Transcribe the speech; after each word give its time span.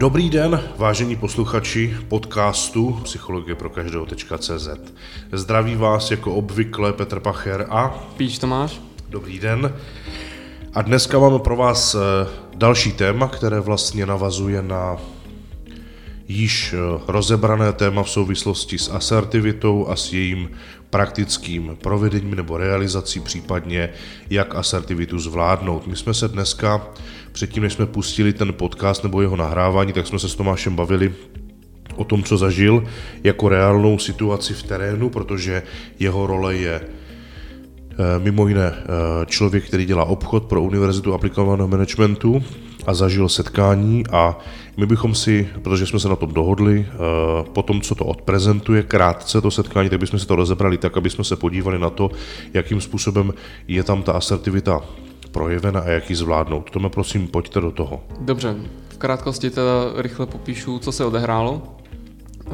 Dobrý 0.00 0.30
den, 0.30 0.62
vážení 0.76 1.16
posluchači 1.16 1.96
podcastu 2.08 3.00
Psychologie 3.04 3.54
pro 3.54 3.70
každého.cz. 3.70 4.68
Zdraví 5.32 5.76
vás 5.76 6.10
jako 6.10 6.34
obvykle 6.34 6.92
Petr 6.92 7.20
Pacher 7.20 7.66
a 7.70 7.88
Píš 8.16 8.38
Tomáš. 8.38 8.80
Dobrý 9.08 9.38
den. 9.38 9.74
A 10.74 10.82
dneska 10.82 11.18
máme 11.18 11.38
pro 11.38 11.56
vás 11.56 11.94
eh, 11.94 11.98
další 12.54 12.92
téma, 12.92 13.28
které 13.28 13.60
vlastně 13.60 14.06
navazuje 14.06 14.62
na 14.62 14.96
již 16.28 16.72
eh, 16.72 16.76
rozebrané 17.06 17.72
téma 17.72 18.02
v 18.02 18.10
souvislosti 18.10 18.78
s 18.78 18.90
asertivitou 18.90 19.88
a 19.88 19.96
s 19.96 20.12
jejím 20.12 20.50
praktickým 20.90 21.76
provedením 21.82 22.34
nebo 22.34 22.56
realizací, 22.56 23.20
případně 23.20 23.88
jak 24.30 24.54
asertivitu 24.54 25.18
zvládnout. 25.18 25.86
My 25.86 25.96
jsme 25.96 26.14
se 26.14 26.28
dneska, 26.28 26.86
předtím 27.32 27.62
než 27.62 27.72
jsme 27.72 27.86
pustili 27.86 28.32
ten 28.32 28.52
podcast 28.52 29.02
nebo 29.02 29.22
jeho 29.22 29.36
nahrávání, 29.36 29.92
tak 29.92 30.06
jsme 30.06 30.18
se 30.18 30.28
s 30.28 30.34
Tomášem 30.34 30.76
bavili 30.76 31.14
o 31.96 32.04
tom, 32.04 32.22
co 32.22 32.36
zažil 32.36 32.84
jako 33.24 33.48
reálnou 33.48 33.98
situaci 33.98 34.54
v 34.54 34.62
terénu, 34.62 35.10
protože 35.10 35.62
jeho 35.98 36.26
role 36.26 36.56
je 36.56 36.80
eh, 36.80 37.96
mimo 38.18 38.48
jiné 38.48 38.72
eh, 38.74 38.86
člověk, 39.26 39.64
který 39.64 39.86
dělá 39.86 40.04
obchod 40.04 40.44
pro 40.44 40.62
Univerzitu 40.62 41.14
aplikovaného 41.14 41.68
managementu 41.68 42.42
a 42.86 42.94
zažil 42.94 43.28
setkání 43.28 44.04
a 44.12 44.38
my 44.76 44.86
bychom 44.86 45.14
si, 45.14 45.48
protože 45.62 45.86
jsme 45.86 46.00
se 46.00 46.08
na 46.08 46.16
tom 46.16 46.32
dohodli, 46.32 46.86
eh, 46.88 46.96
po 47.52 47.62
tom, 47.62 47.80
co 47.80 47.94
to 47.94 48.04
odprezentuje 48.04 48.82
krátce 48.82 49.40
to 49.40 49.50
setkání, 49.50 49.90
tak 49.90 50.00
bychom 50.00 50.18
si 50.18 50.26
to 50.26 50.36
rozebrali 50.36 50.78
tak, 50.78 50.96
aby 50.96 51.10
jsme 51.10 51.24
se 51.24 51.36
podívali 51.36 51.78
na 51.78 51.90
to, 51.90 52.10
jakým 52.54 52.80
způsobem 52.80 53.32
je 53.68 53.82
tam 53.82 54.02
ta 54.02 54.12
asertivita 54.12 54.80
projevena 55.32 55.80
a 55.80 55.88
jak 55.88 56.10
ji 56.10 56.16
zvládnout. 56.16 56.70
Tome, 56.70 56.88
prosím, 56.88 57.28
pojďte 57.28 57.60
do 57.60 57.70
toho. 57.70 58.00
Dobře, 58.20 58.56
v 58.88 58.98
krátkosti 58.98 59.50
teda 59.50 59.72
rychle 59.96 60.26
popíšu, 60.26 60.78
co 60.78 60.92
se 60.92 61.04
odehrálo. 61.04 61.62
Eh, 62.46 62.50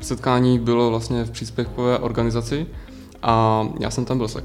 setkání 0.00 0.58
bylo 0.58 0.90
vlastně 0.90 1.24
v 1.24 1.30
příspěvkové 1.30 1.98
organizaci 1.98 2.66
a 3.22 3.66
já 3.80 3.90
jsem 3.90 4.04
tam 4.04 4.18
byl 4.18 4.28
s 4.28 4.42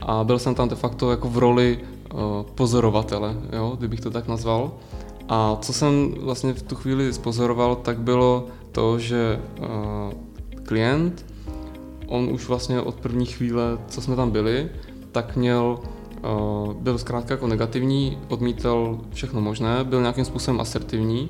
a 0.00 0.24
byl 0.24 0.38
jsem 0.38 0.54
tam 0.54 0.68
de 0.68 0.76
facto 0.76 1.10
jako 1.10 1.28
v 1.28 1.38
roli 1.38 1.78
eh, 1.80 2.14
pozorovatele, 2.54 3.36
jo, 3.52 3.74
kdybych 3.78 4.00
to 4.00 4.10
tak 4.10 4.28
nazval. 4.28 4.72
A 5.28 5.56
co 5.60 5.72
jsem 5.72 6.14
vlastně 6.20 6.52
v 6.52 6.62
tu 6.62 6.74
chvíli 6.74 7.12
spozoroval, 7.12 7.76
tak 7.76 7.98
bylo 7.98 8.46
to, 8.72 8.98
že 8.98 9.40
uh, 9.58 9.66
klient, 10.62 11.26
on 12.06 12.28
už 12.32 12.48
vlastně 12.48 12.80
od 12.80 12.94
první 12.94 13.26
chvíle, 13.26 13.78
co 13.88 14.00
jsme 14.00 14.16
tam 14.16 14.30
byli, 14.30 14.70
tak 15.12 15.36
měl, 15.36 15.78
byl 16.80 16.98
zkrátka 16.98 17.34
jako 17.34 17.46
negativní, 17.46 18.18
odmítal 18.28 19.00
všechno 19.12 19.40
možné, 19.40 19.84
byl 19.84 20.00
nějakým 20.00 20.24
způsobem 20.24 20.60
asertivní. 20.60 21.28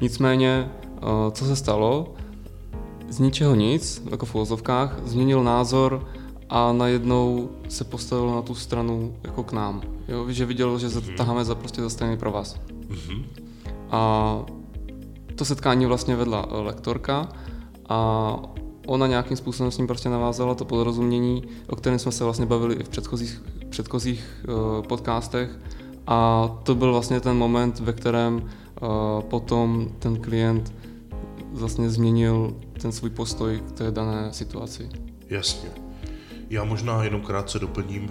Nicméně, 0.00 0.70
uh, 1.02 1.08
co 1.32 1.44
se 1.44 1.56
stalo, 1.56 2.14
z 3.08 3.18
ničeho 3.18 3.54
nic, 3.54 4.02
jako 4.10 4.26
v 4.26 4.34
uvozovkách, 4.34 4.96
změnil 5.04 5.44
názor 5.44 6.06
a 6.48 6.72
najednou 6.72 7.48
se 7.68 7.84
postavil 7.84 8.30
na 8.30 8.42
tu 8.42 8.54
stranu 8.54 9.14
jako 9.24 9.42
k 9.42 9.52
nám. 9.52 9.82
Jo, 10.08 10.26
že 10.28 10.46
viděl, 10.46 10.78
že 10.78 10.88
taháme 11.16 11.44
za 11.44 11.54
prostě 11.54 11.82
za 11.82 11.90
stejný 11.90 12.16
pro 12.16 12.30
vás. 12.30 12.56
Mm-hmm. 12.88 13.24
A 13.90 14.44
to 15.34 15.44
setkání 15.44 15.86
vlastně 15.86 16.16
vedla 16.16 16.46
eh, 16.50 16.60
lektorka 16.60 17.28
a 17.88 18.32
ona 18.86 19.06
nějakým 19.06 19.36
způsobem 19.36 19.72
s 19.72 19.78
ním 19.78 19.86
prostě 19.86 20.08
navázala 20.08 20.54
to 20.54 20.64
porozumění, 20.64 21.42
o 21.66 21.76
kterém 21.76 21.98
jsme 21.98 22.12
se 22.12 22.24
vlastně 22.24 22.46
bavili 22.46 22.74
i 22.74 22.84
v 22.84 22.88
předchozích, 22.88 23.42
předchozích 23.68 24.44
uh, 24.48 24.86
podcastech. 24.86 25.58
A 26.06 26.48
to 26.62 26.74
byl 26.74 26.92
vlastně 26.92 27.20
ten 27.20 27.36
moment, 27.36 27.80
ve 27.80 27.92
kterém 27.92 28.34
uh, 28.34 28.48
potom 29.20 29.88
ten 29.98 30.20
klient 30.20 30.74
vlastně 31.52 31.90
změnil 31.90 32.56
ten 32.82 32.92
svůj 32.92 33.10
postoj 33.10 33.62
k 33.68 33.72
té 33.72 33.90
dané 33.90 34.32
situaci. 34.32 34.88
Jasně. 35.28 35.68
Já 36.50 36.64
možná 36.64 37.04
jenom 37.04 37.20
krátce 37.20 37.58
doplním 37.58 38.04
uh, 38.04 38.08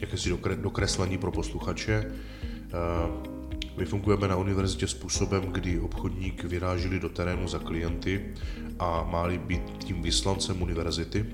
jakési 0.00 0.38
dokreslení 0.56 1.18
pro 1.18 1.32
posluchače. 1.32 2.04
Uh, 2.08 3.33
my 3.76 3.84
fungujeme 3.84 4.28
na 4.28 4.36
univerzitě 4.36 4.88
způsobem, 4.88 5.42
kdy 5.42 5.80
obchodník 5.80 6.44
vyrážili 6.44 7.00
do 7.00 7.08
terénu 7.08 7.48
za 7.48 7.58
klienty 7.58 8.34
a 8.78 9.02
má 9.02 9.28
být 9.28 9.62
tím 9.78 10.02
vyslancem 10.02 10.62
univerzity, 10.62 11.26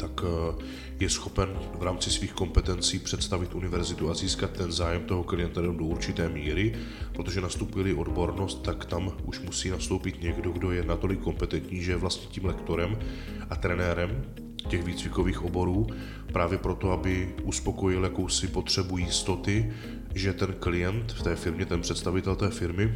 tak 0.00 0.10
eh, 0.24 0.64
je 1.00 1.10
schopen 1.10 1.48
v 1.78 1.82
rámci 1.82 2.10
svých 2.10 2.32
kompetencí 2.32 2.98
představit 2.98 3.54
univerzitu 3.54 4.10
a 4.10 4.14
získat 4.14 4.50
ten 4.50 4.72
zájem 4.72 5.04
toho 5.04 5.24
klienta 5.24 5.60
do 5.60 5.72
určité 5.72 6.28
míry, 6.28 6.74
protože 7.12 7.40
nastupuje 7.40 7.94
odbornost, 7.94 8.62
tak 8.62 8.84
tam 8.84 9.12
už 9.24 9.40
musí 9.40 9.70
nastoupit 9.70 10.22
někdo, 10.22 10.50
kdo 10.52 10.72
je 10.72 10.84
natolik 10.84 11.20
kompetentní, 11.20 11.82
že 11.82 11.92
je 11.92 11.96
vlastně 11.96 12.26
tím 12.30 12.44
lektorem 12.44 12.98
a 13.50 13.56
trenérem 13.56 14.24
těch 14.68 14.84
výcvikových 14.84 15.44
oborů, 15.44 15.86
právě 16.32 16.58
proto, 16.58 16.92
aby 16.92 17.34
uspokojil 17.42 18.04
jakousi 18.04 18.48
potřebu 18.48 18.98
jistoty, 18.98 19.72
že 20.14 20.32
ten 20.32 20.54
klient 20.58 21.12
v 21.12 21.22
té 21.22 21.36
firmě, 21.36 21.66
ten 21.66 21.80
představitel 21.80 22.36
té 22.36 22.50
firmy, 22.50 22.94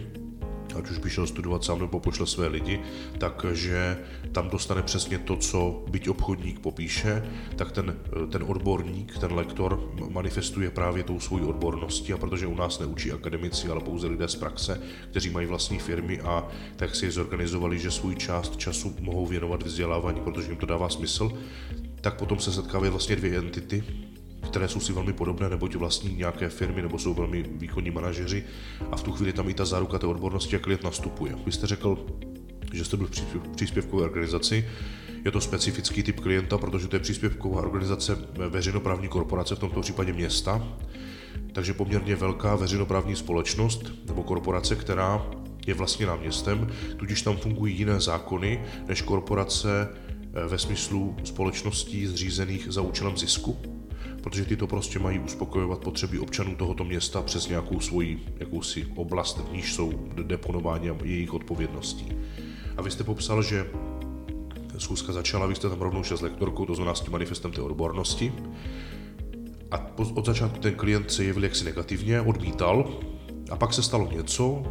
ať 0.75 0.91
už 0.91 0.98
by 0.98 1.10
šel 1.10 1.26
studovat 1.26 1.64
sám 1.64 1.80
nebo 1.80 2.00
pošle 2.00 2.26
své 2.26 2.47
lidi, 2.47 2.80
takže 3.19 3.98
tam 4.32 4.50
dostane 4.50 4.82
přesně 4.82 5.19
to, 5.19 5.36
co 5.36 5.84
byť 5.91 6.08
obchodník 6.08 6.60
popíše, 6.60 7.25
tak 7.56 7.72
ten, 7.72 7.97
ten 8.30 8.44
odborník, 8.47 9.19
ten 9.19 9.32
lektor 9.32 9.92
manifestuje 10.10 10.70
právě 10.70 11.02
tou 11.02 11.20
svojí 11.20 11.44
odborností. 11.44 12.12
A 12.12 12.16
protože 12.16 12.47
u 12.47 12.54
nás 12.54 12.78
neučí 12.78 13.12
akademici, 13.12 13.69
ale 13.69 13.81
pouze 13.81 14.06
lidé 14.06 14.28
z 14.28 14.36
praxe, 14.36 14.81
kteří 15.10 15.31
mají 15.31 15.46
vlastní 15.46 15.78
firmy 15.78 16.20
a 16.20 16.48
tak 16.76 16.94
si 16.94 17.04
je 17.04 17.10
zorganizovali, 17.12 17.78
že 17.78 17.91
svůj 17.91 18.16
část 18.16 18.56
času 18.56 18.96
mohou 19.00 19.26
věnovat 19.26 19.62
vzdělávání, 19.62 20.20
protože 20.20 20.48
jim 20.48 20.56
to 20.56 20.66
dává 20.66 20.88
smysl, 20.88 21.32
tak 22.00 22.19
potom 22.19 22.38
se 22.38 22.52
setkávají 22.52 22.91
vlastně 22.91 23.16
dvě 23.16 23.38
entity, 23.38 23.84
které 24.44 24.69
jsou 24.69 24.81
si 24.81 24.93
velmi 24.93 25.12
podobné, 25.12 25.49
neboť 25.49 25.75
vlastní 25.75 26.16
nějaké 26.16 26.49
firmy 26.49 26.82
nebo 26.82 26.99
jsou 26.99 27.15
velmi 27.15 27.43
výkonní 27.43 27.91
manažeři. 27.91 28.44
A 28.93 28.97
v 28.97 29.03
tu 29.03 29.12
chvíli 29.12 29.32
tam 29.32 29.49
i 29.49 29.55
ta 29.55 29.65
záruka 29.65 29.99
té 29.99 30.06
odbornosti 30.06 30.56
a 30.56 30.59
klient 30.59 30.82
nastupuje. 30.82 31.37
Vy 31.47 31.53
jste 31.53 31.66
řekl, 31.66 32.06
že 32.72 32.84
jste 32.84 32.97
byl 32.97 33.06
v 33.06 33.49
příspěvkové 33.56 34.05
organizaci, 34.05 34.69
je 35.25 35.31
to 35.31 35.41
specifický 35.41 36.03
typ 36.03 36.21
klienta, 36.21 36.59
protože 36.59 36.88
to 36.88 36.97
je 36.97 37.00
příspěvková 37.00 37.62
organizace 37.62 38.19
veřejnoprávní 38.49 39.09
korporace, 39.09 39.55
v 39.55 39.59
tomto 39.59 39.81
případě 39.81 40.12
města, 40.12 40.69
takže 41.53 41.75
poměrně 41.75 42.16
velká 42.16 42.56
veřejnoprávní 42.56 43.16
společnost 43.16 43.93
nebo 44.06 44.22
korporace, 44.22 44.76
která 44.76 45.26
je 45.66 45.75
vlastně 45.75 46.06
městem, 46.21 46.69
tudíž 46.97 47.22
tam 47.22 47.37
fungují 47.37 47.78
jiné 47.78 48.00
zákony 48.00 48.65
než 48.88 49.03
korporace 49.03 49.88
eh, 49.88 50.49
ve 50.49 50.59
smyslu 50.59 51.16
společností 51.25 52.06
zřízených 52.06 52.66
za 52.71 52.82
účelem 52.82 53.16
zisku 53.16 53.74
protože 54.25 54.45
ty 54.45 54.57
to 54.57 54.67
prostě 54.67 54.99
mají 54.99 55.19
uspokojovat 55.19 55.79
potřeby 55.79 56.19
občanů 56.19 56.57
tohoto 56.57 56.85
města 56.85 57.23
přes 57.23 57.49
nějakou 57.49 57.81
svoji 57.81 58.27
jakousi 58.39 58.87
oblast, 58.97 59.39
v 59.39 59.53
níž 59.53 59.75
jsou 59.75 59.93
deponováni 60.23 60.91
a 60.91 60.97
jejich 61.05 61.35
odpovědností. 61.35 62.09
A 62.77 62.83
vy 62.83 62.91
jste 62.91 63.05
popsal, 63.05 63.43
že 63.43 63.67
schůzka 64.79 65.12
začala, 65.12 65.47
vy 65.47 65.55
jste 65.55 65.69
tam 65.69 65.81
rovnou 65.81 66.03
šel 66.03 66.17
s 66.17 66.21
lektorkou, 66.21 66.67
to 66.67 66.75
znamená 66.75 66.95
s 66.95 67.01
tím 67.01 67.12
manifestem 67.12 67.53
té 67.53 67.61
odbornosti. 67.61 68.33
A 69.71 69.99
od 69.99 70.27
začátku 70.27 70.59
ten 70.59 70.75
klient 70.75 71.11
se 71.11 71.25
jevil 71.25 71.45
jaksi 71.45 71.65
negativně, 71.65 72.21
odmítal, 72.21 73.01
a 73.51 73.56
pak 73.56 73.73
se 73.73 73.83
stalo 73.83 74.12
něco, 74.12 74.62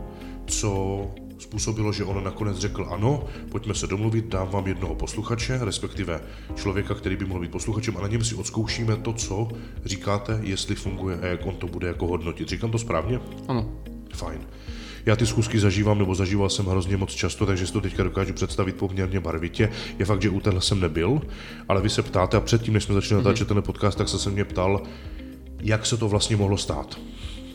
co 0.48 1.12
způsobilo, 1.44 1.94
že 1.94 2.04
on 2.04 2.24
nakonec 2.24 2.58
řekl 2.58 2.88
ano, 2.90 3.24
pojďme 3.52 3.76
se 3.76 3.88
domluvit, 3.88 4.26
dám 4.26 4.50
vám 4.50 4.68
jednoho 4.68 4.96
posluchače, 4.96 5.60
respektive 5.62 6.22
člověka, 6.56 6.96
který 6.96 7.16
by 7.16 7.26
mohl 7.26 7.40
být 7.40 7.52
posluchačem 7.52 7.98
a 7.98 8.02
na 8.02 8.08
něm 8.08 8.24
si 8.24 8.36
odzkoušíme 8.36 8.96
to, 8.96 9.14
co 9.14 9.48
říkáte, 9.86 10.40
jestli 10.44 10.76
funguje 10.76 11.20
a 11.22 11.26
jak 11.26 11.46
on 11.46 11.56
to 11.56 11.68
bude 11.68 11.88
jako 11.88 12.08
hodnotit. 12.08 12.50
Říkám 12.50 12.72
to 12.72 12.78
správně? 12.78 13.20
Ano. 13.48 13.72
Fajn. 14.14 14.40
Já 15.06 15.16
ty 15.16 15.26
zkusky 15.26 15.60
zažívám, 15.60 16.00
nebo 16.00 16.16
zažíval 16.16 16.50
jsem 16.50 16.66
hrozně 16.66 16.98
moc 16.98 17.12
často, 17.12 17.46
takže 17.46 17.68
si 17.68 17.74
to 17.74 17.82
teďka 17.82 18.04
dokážu 18.04 18.34
představit 18.34 18.76
poměrně 18.76 19.20
barvitě. 19.20 19.70
Je 20.00 20.06
fakt, 20.06 20.22
že 20.22 20.30
u 20.30 20.40
téhle 20.40 20.62
jsem 20.62 20.80
nebyl, 20.80 21.22
ale 21.70 21.82
vy 21.82 21.90
se 21.90 22.02
ptáte 22.02 22.38
a 22.38 22.40
předtím, 22.40 22.74
než 22.74 22.84
jsme 22.84 22.96
začali 22.96 23.22
mm-hmm. 23.22 23.26
natáčet 23.26 23.48
ten 23.48 23.62
podcast, 23.62 23.98
tak 23.98 24.10
se 24.10 24.20
se 24.20 24.30
mě 24.30 24.46
ptal, 24.46 24.82
jak 25.60 25.86
se 25.86 25.98
to 25.98 26.10
vlastně 26.10 26.36
mohlo 26.36 26.58
stát. 26.58 27.00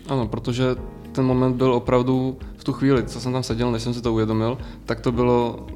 Ano, 0.09 0.29
protože 0.29 0.77
ten 1.13 1.25
moment 1.25 1.57
byl 1.57 1.75
opravdu 1.75 2.39
v 2.57 2.65
tu 2.65 2.73
chvíli, 2.73 3.05
co 3.05 3.21
jsem 3.21 3.33
tam 3.33 3.43
seděl, 3.43 3.73
než 3.73 3.83
jsem 3.83 3.95
si 3.95 4.03
to 4.03 4.13
uvědomil, 4.13 4.59
tak 4.85 5.01
to 5.01 5.13
bylo, 5.13 5.67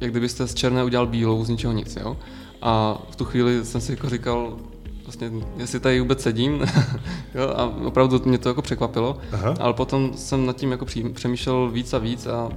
jak 0.00 0.10
kdybyste 0.10 0.46
z 0.46 0.54
černé 0.54 0.84
udělal 0.84 1.06
bílou 1.06 1.44
z 1.44 1.48
ničeho 1.48 1.72
nic, 1.72 1.96
jo. 1.96 2.16
A 2.62 3.02
v 3.10 3.16
tu 3.16 3.24
chvíli 3.24 3.64
jsem 3.64 3.80
si 3.80 3.92
jako 3.92 4.08
říkal, 4.08 4.56
vlastně, 5.04 5.30
jestli 5.56 5.80
tady 5.80 6.00
vůbec 6.00 6.22
sedím, 6.22 6.52
jo, 7.34 7.48
a 7.56 7.64
opravdu 7.84 8.20
mě 8.24 8.38
to 8.38 8.48
jako 8.48 8.62
překvapilo, 8.62 9.18
Aha. 9.32 9.54
ale 9.60 9.74
potom 9.74 10.10
jsem 10.14 10.46
nad 10.46 10.56
tím 10.56 10.70
jako 10.70 10.86
přemýšlel 11.14 11.70
víc 11.70 11.92
a 11.92 11.98
víc 11.98 12.26
a 12.26 12.48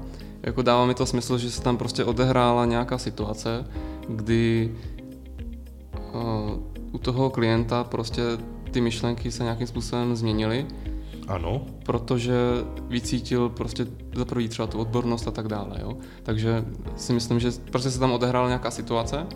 jako 0.44 0.62
dává 0.62 0.86
mi 0.86 0.94
to 0.94 1.06
smysl, 1.06 1.38
že 1.38 1.52
se 1.52 1.62
tam 1.62 1.78
prostě 1.78 2.06
odehrála 2.06 2.66
nějaká 2.66 2.98
situace, 2.98 3.66
kdy 4.10 4.76
uh, 6.14 6.22
u 6.92 6.98
toho 6.98 7.30
klienta 7.30 7.84
prostě 7.84 8.22
ty 8.72 8.82
myšlenky 8.82 9.32
se 9.32 9.44
nějakým 9.44 9.68
způsobem 9.68 10.16
změnily 10.16 10.66
Ano. 11.28 11.66
Protože 11.86 12.36
vycítil 12.88 13.50
prostě 13.50 13.88
za 14.16 14.26
prvý 14.26 14.50
třeba 14.50 14.68
tu 14.68 14.80
odbornost 14.80 15.28
a 15.28 15.32
tak 15.32 15.48
dále. 15.48 15.78
Jo? 15.82 15.98
Takže 16.24 16.66
si 16.96 17.14
myslím, 17.14 17.40
že 17.40 17.52
prostě 17.72 17.92
se 17.92 18.00
tam 18.00 18.12
odehrála 18.12 18.48
nějaká 18.48 18.72
situace, 18.72 19.28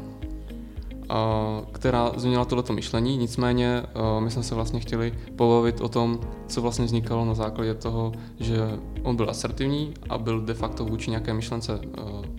která 1.71 2.11
změnila 2.17 2.45
tohleto 2.45 2.73
myšlení, 2.73 3.17
nicméně 3.17 3.83
my 4.19 4.31
jsme 4.31 4.43
se 4.43 4.55
vlastně 4.55 4.79
chtěli 4.79 5.13
pobavit 5.35 5.81
o 5.81 5.89
tom, 5.89 6.19
co 6.47 6.61
vlastně 6.61 6.85
vznikalo 6.85 7.25
na 7.25 7.33
základě 7.33 7.73
toho, 7.73 8.11
že 8.39 8.57
on 9.03 9.15
byl 9.15 9.29
asertivní 9.29 9.93
a 10.09 10.17
byl 10.17 10.41
de 10.41 10.53
facto 10.53 10.85
vůči 10.85 11.09
nějaké 11.09 11.33
myšlence 11.33 11.79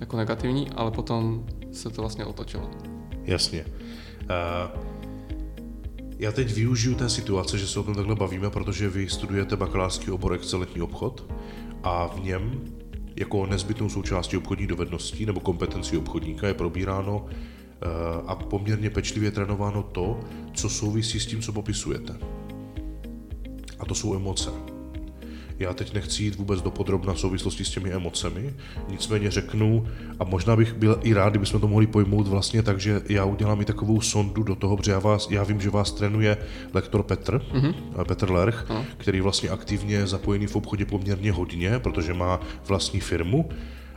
jako 0.01 0.17
negativní, 0.17 0.71
ale 0.71 0.91
potom 0.91 1.45
se 1.73 1.91
to 1.91 2.03
vlastně 2.03 2.25
otočilo. 2.25 2.71
Jasně. 3.25 3.65
Uh, 4.23 4.98
já 6.19 6.33
teď 6.33 6.55
využiju 6.55 6.95
té 6.95 7.09
situace, 7.09 7.59
že 7.59 7.67
se 7.67 7.81
o 7.81 7.83
tom 7.83 7.95
takhle 7.95 8.15
bavíme, 8.15 8.51
protože 8.51 8.89
vy 8.89 9.09
studujete 9.09 9.57
bakalářský 9.57 10.11
obor 10.11 10.35
excelentní 10.35 10.83
obchod 10.83 11.33
a 11.83 12.07
v 12.07 12.25
něm 12.25 12.61
jako 13.17 13.47
nezbytnou 13.47 13.89
součástí 13.89 14.37
obchodních 14.37 14.69
dovedností 14.69 15.27
nebo 15.27 15.41
kompetencí 15.41 15.97
obchodníka 15.97 16.47
je 16.47 16.55
probíráno 16.55 17.27
eh, 17.27 17.87
a 18.27 18.35
poměrně 18.35 18.91
pečlivě 18.91 19.31
trénováno 19.31 19.83
to, 19.83 20.21
co 20.55 20.69
souvisí 20.69 21.21
s 21.21 21.27
tím, 21.27 21.43
co 21.43 21.53
popisujete. 21.53 22.17
A 23.79 23.85
to 23.85 23.95
jsou 23.95 24.15
emoce. 24.15 24.78
Já 25.59 25.75
teď 25.75 25.95
nechci 25.95 26.23
jít 26.23 26.35
vůbec 26.35 26.63
do 26.63 26.71
podrobna 26.71 27.15
v 27.15 27.21
souvislosti 27.21 27.65
s 27.65 27.71
těmi 27.71 27.93
emocemi, 27.93 28.55
nicméně 28.89 29.31
řeknu, 29.31 29.87
a 30.21 30.25
možná 30.25 30.57
bych 30.57 30.75
byl 30.75 31.01
i 31.03 31.15
rád, 31.15 31.29
kdybychom 31.29 31.61
to 31.61 31.69
mohli 31.69 31.87
pojmout 31.87 32.29
vlastně 32.29 32.63
tak, 32.63 32.81
že 32.81 33.03
já 33.09 33.25
udělám 33.25 33.61
i 33.61 33.65
takovou 33.65 34.01
sondu 34.01 34.43
do 34.43 34.55
toho, 34.55 34.77
protože 34.77 34.93
já, 34.93 34.99
vás, 34.99 35.31
já 35.31 35.45
vím, 35.45 35.61
že 35.61 35.71
vás 35.71 35.93
trénuje 35.93 36.37
lektor 36.75 37.03
Petr, 37.03 37.39
mm-hmm. 37.39 38.05
Petr 38.05 38.31
Lerch, 38.31 38.67
no. 38.71 38.85
který 38.97 39.21
vlastně 39.21 39.49
aktivně 39.49 39.95
je 39.95 40.07
zapojený 40.07 40.47
v 40.47 40.57
obchodě 40.57 40.85
poměrně 40.85 41.33
hodně, 41.33 41.79
protože 41.79 42.15
má 42.15 42.41
vlastní 42.67 43.01
firmu 43.01 43.49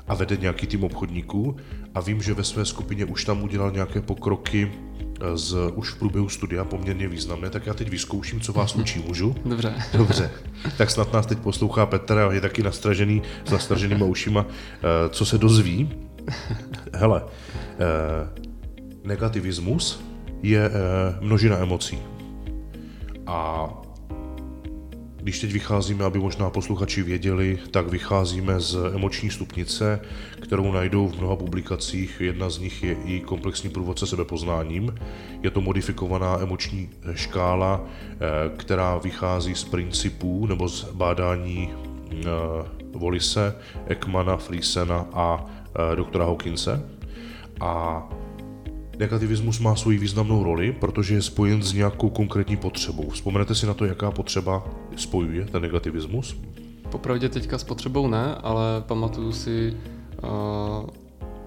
a 0.08 0.16
vede 0.16 0.38
nějaký 0.38 0.68
tým 0.68 0.84
obchodníků 0.84 1.56
a 1.96 2.02
vím, 2.02 2.22
že 2.22 2.34
ve 2.34 2.44
své 2.44 2.66
skupině 2.66 3.06
už 3.06 3.26
tam 3.26 3.44
udělal 3.44 3.72
nějaké 3.72 4.02
pokroky 4.02 4.72
z, 5.36 5.56
už 5.76 5.90
v 5.90 6.00
průběhu 6.00 6.30
studia 6.30 6.66
poměrně 6.66 7.08
významné, 7.08 7.50
tak 7.50 7.66
já 7.66 7.74
teď 7.74 7.90
vyzkouším, 7.90 8.42
co 8.42 8.54
vás 8.54 8.76
učí, 8.76 9.00
můžu? 9.08 9.36
Dobře. 9.46 9.74
Dobře. 9.94 10.32
Tak 10.78 10.92
snad 10.92 11.14
nás 11.14 11.26
teď 11.26 11.38
poslouchá 11.38 11.86
Petr 11.86 12.18
a 12.18 12.34
je 12.34 12.42
taky 12.42 12.64
nastražený 12.64 13.22
s 13.46 13.52
nastraženýma 13.52 14.06
ušima, 14.06 14.46
eh, 14.46 15.10
co 15.10 15.26
se 15.26 15.38
dozví. 15.38 15.90
Hele, 16.94 17.24
eh, 17.24 18.42
negativismus 19.04 20.04
je 20.44 20.72
množina 21.22 21.58
emocí. 21.58 22.00
A 23.28 23.68
když 25.22 25.40
teď 25.40 25.52
vycházíme, 25.52 26.06
aby 26.06 26.20
možná 26.20 26.50
posluchači 26.50 27.04
věděli, 27.04 27.60
tak 27.72 27.88
vycházíme 27.88 28.60
z 28.60 28.78
emoční 28.96 29.30
stupnice, 29.30 30.00
kterou 30.42 30.72
najdou 30.72 31.08
v 31.08 31.18
mnoha 31.18 31.36
publikacích. 31.36 32.22
Jedna 32.22 32.50
z 32.50 32.58
nich 32.58 32.84
je 32.84 32.96
i 33.06 33.20
komplexní 33.20 33.70
průvodce 33.70 34.08
sebepoznáním. 34.08 34.96
Je 35.44 35.50
to 35.50 35.62
modifikovaná 35.62 36.40
emoční 36.42 36.90
škála, 37.14 37.82
eh, 37.86 38.18
která 38.58 38.98
vychází 38.98 39.56
z 39.56 39.64
principů 39.64 40.46
nebo 40.46 40.70
z 40.70 40.84
bádání 40.84 41.70
Volise, 42.94 43.56
eh, 43.58 43.80
Ekmana, 43.88 44.38
Friesena 44.38 45.06
a 45.14 45.46
eh, 45.66 45.96
doktora 45.96 46.26
Hawkinse. 46.26 46.84
A 47.62 48.04
Negativismus 49.02 49.60
má 49.60 49.76
svoji 49.76 49.98
významnou 49.98 50.44
roli, 50.44 50.72
protože 50.72 51.16
je 51.16 51.22
spojen 51.22 51.64
s 51.64 51.74
nějakou 51.74 52.10
konkrétní 52.10 52.58
potřebou. 52.58 53.10
Vzpomenete 53.10 53.56
si 53.56 53.66
na 53.66 53.74
to, 53.74 53.86
jaká 53.86 54.12
potřeba 54.12 54.68
spojuje 54.96 55.46
ten 55.46 55.62
negativismus? 55.62 56.38
Popravdě 56.92 57.30
teďka 57.30 57.58
s 57.58 57.64
potřebou 57.64 58.08
ne, 58.08 58.36
ale 58.36 58.82
pamatuju 58.82 59.32
si, 59.32 59.74
uh, 60.24 60.90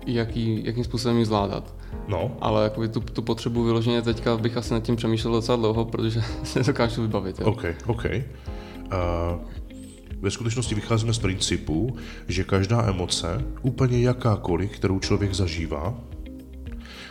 jaký, 0.07 0.67
jakým 0.67 0.85
způsobem 0.85 1.19
ji 1.19 1.25
zvládat. 1.25 1.75
No. 2.09 2.37
Ale 2.41 2.65
jakoby 2.65 2.89
tu, 2.89 3.01
tu 3.01 3.23
potřebu 3.23 3.65
vyloženě 3.65 4.03
teďka 4.03 4.37
bych 4.37 4.57
asi 4.57 4.75
nad 4.75 4.83
tím 4.83 4.97
přemýšlel 4.97 5.33
docela 5.33 5.57
dlouho, 5.57 5.85
protože 5.85 6.23
se 6.43 6.63
dokážu 6.63 7.03
vybavit. 7.03 7.41
Jo. 7.41 7.47
OK, 7.47 7.65
OK. 7.87 8.05
Uh, 8.05 8.91
ve 10.21 10.31
skutečnosti 10.31 10.75
vycházíme 10.75 11.13
z 11.13 11.19
principu, 11.19 11.97
že 12.29 12.45
každá 12.45 12.89
emoce, 12.89 13.45
úplně 13.63 14.01
jakákoliv, 14.01 14.71
kterou 14.71 14.99
člověk 14.99 15.35
zažívá, 15.35 15.95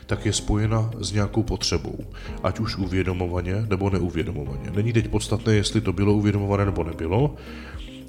tak 0.05 0.25
je 0.25 0.33
spojena 0.33 0.91
s 0.99 1.11
nějakou 1.11 1.43
potřebou, 1.43 1.99
ať 2.43 2.59
už 2.59 2.77
uvědomovaně 2.77 3.65
nebo 3.69 3.89
neuvědomovaně. 3.89 4.71
Není 4.71 4.93
teď 4.93 5.07
podstatné, 5.07 5.53
jestli 5.53 5.81
to 5.81 5.93
bylo 5.93 6.13
uvědomované 6.13 6.65
nebo 6.65 6.83
nebylo. 6.83 7.35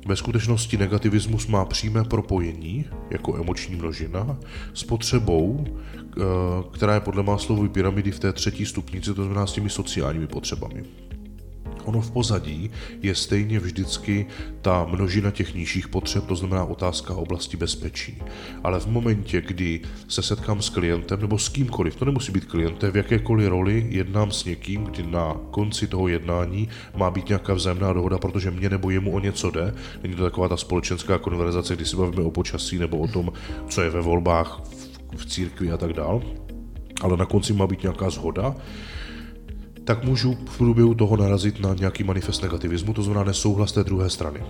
Ve 0.07 0.17
skutečnosti 0.17 0.77
negativismus 0.77 1.47
má 1.47 1.65
přímé 1.65 2.05
propojení, 2.05 2.85
jako 3.11 3.37
emoční 3.37 3.77
množina, 3.77 4.37
s 4.75 4.85
potřebou, 4.85 5.65
eh, 5.67 6.21
která 6.73 6.95
je 6.95 7.01
podle 7.01 7.23
Maslowovy 7.23 7.69
pyramidy 7.69 8.11
v 8.11 8.19
té 8.19 8.33
třetí 8.33 8.67
stupnici, 8.67 9.15
to 9.15 9.25
znamená 9.25 9.47
s 9.47 9.53
těmi 9.53 9.71
sociálními 9.71 10.27
potřebami. 10.27 10.85
Ono 11.85 12.01
v 12.01 12.11
pozadí 12.11 12.71
je 13.03 13.15
stejně 13.15 13.61
vždycky 13.61 14.27
ta 14.63 14.85
množina 14.85 15.31
těch 15.31 15.55
nižších 15.55 15.89
potřeb, 15.89 16.27
to 16.27 16.37
znamená 16.37 16.65
otázka 16.65 17.15
oblasti 17.15 17.57
bezpečí. 17.57 18.23
Ale 18.65 18.81
v 18.81 18.87
momentě, 18.87 19.41
kdy 19.41 19.81
se 20.09 20.23
setkám 20.23 20.63
s 20.63 20.69
klientem 20.69 21.21
nebo 21.21 21.39
s 21.39 21.49
kýmkoliv, 21.49 21.97
to 21.97 22.05
nemusí 22.05 22.33
být 22.33 22.45
klientem, 22.45 22.93
v 22.93 22.97
jakékoliv 22.97 23.49
roli 23.49 23.87
jednám 23.89 24.31
s 24.31 24.45
někým, 24.45 24.85
kdy 24.85 25.03
na 25.03 25.37
konci 25.51 25.87
toho 25.87 26.09
jednání 26.09 26.69
má 26.97 27.11
být 27.11 27.29
nějaká 27.29 27.55
vzájemná 27.55 27.93
dohoda, 27.93 28.19
protože 28.19 28.51
mě 28.51 28.69
nebo 28.71 28.91
jemu 28.91 29.13
o 29.13 29.21
něco 29.21 29.51
jde. 29.51 29.75
Není 30.03 30.15
to 30.15 30.23
taková 30.23 30.49
ta 30.49 30.57
společenská 30.57 31.19
konverzace, 31.19 31.77
kdy 31.77 31.85
si 31.85 31.97
bavíme 31.97 32.23
o 32.23 32.31
počasí 32.31 32.79
nebo 32.79 32.99
o 32.99 33.09
tom, 33.09 33.33
co 33.69 33.83
je 33.83 33.91
ve 33.91 34.01
volbách 34.01 34.63
v 35.17 35.27
církvi 35.27 35.73
a 35.73 35.77
tak 35.77 35.93
dál. 35.93 36.23
Ale 37.01 37.17
na 37.17 37.27
konci 37.27 37.53
má 37.53 37.67
být 37.67 37.83
nějaká 37.83 38.11
zhoda 38.11 38.57
tak 39.85 40.05
můžu 40.05 40.37
v 40.47 40.59
průběhu 40.59 40.95
toho 40.95 41.17
narazit 41.17 41.61
na 41.61 41.75
nějaký 41.75 42.05
manifest 42.05 42.43
negativismu, 42.43 42.93
to 42.93 43.03
znamená 43.03 43.25
nesouhlas 43.25 43.73
té 43.73 43.85
druhé 43.85 44.11
strany. 44.11 44.41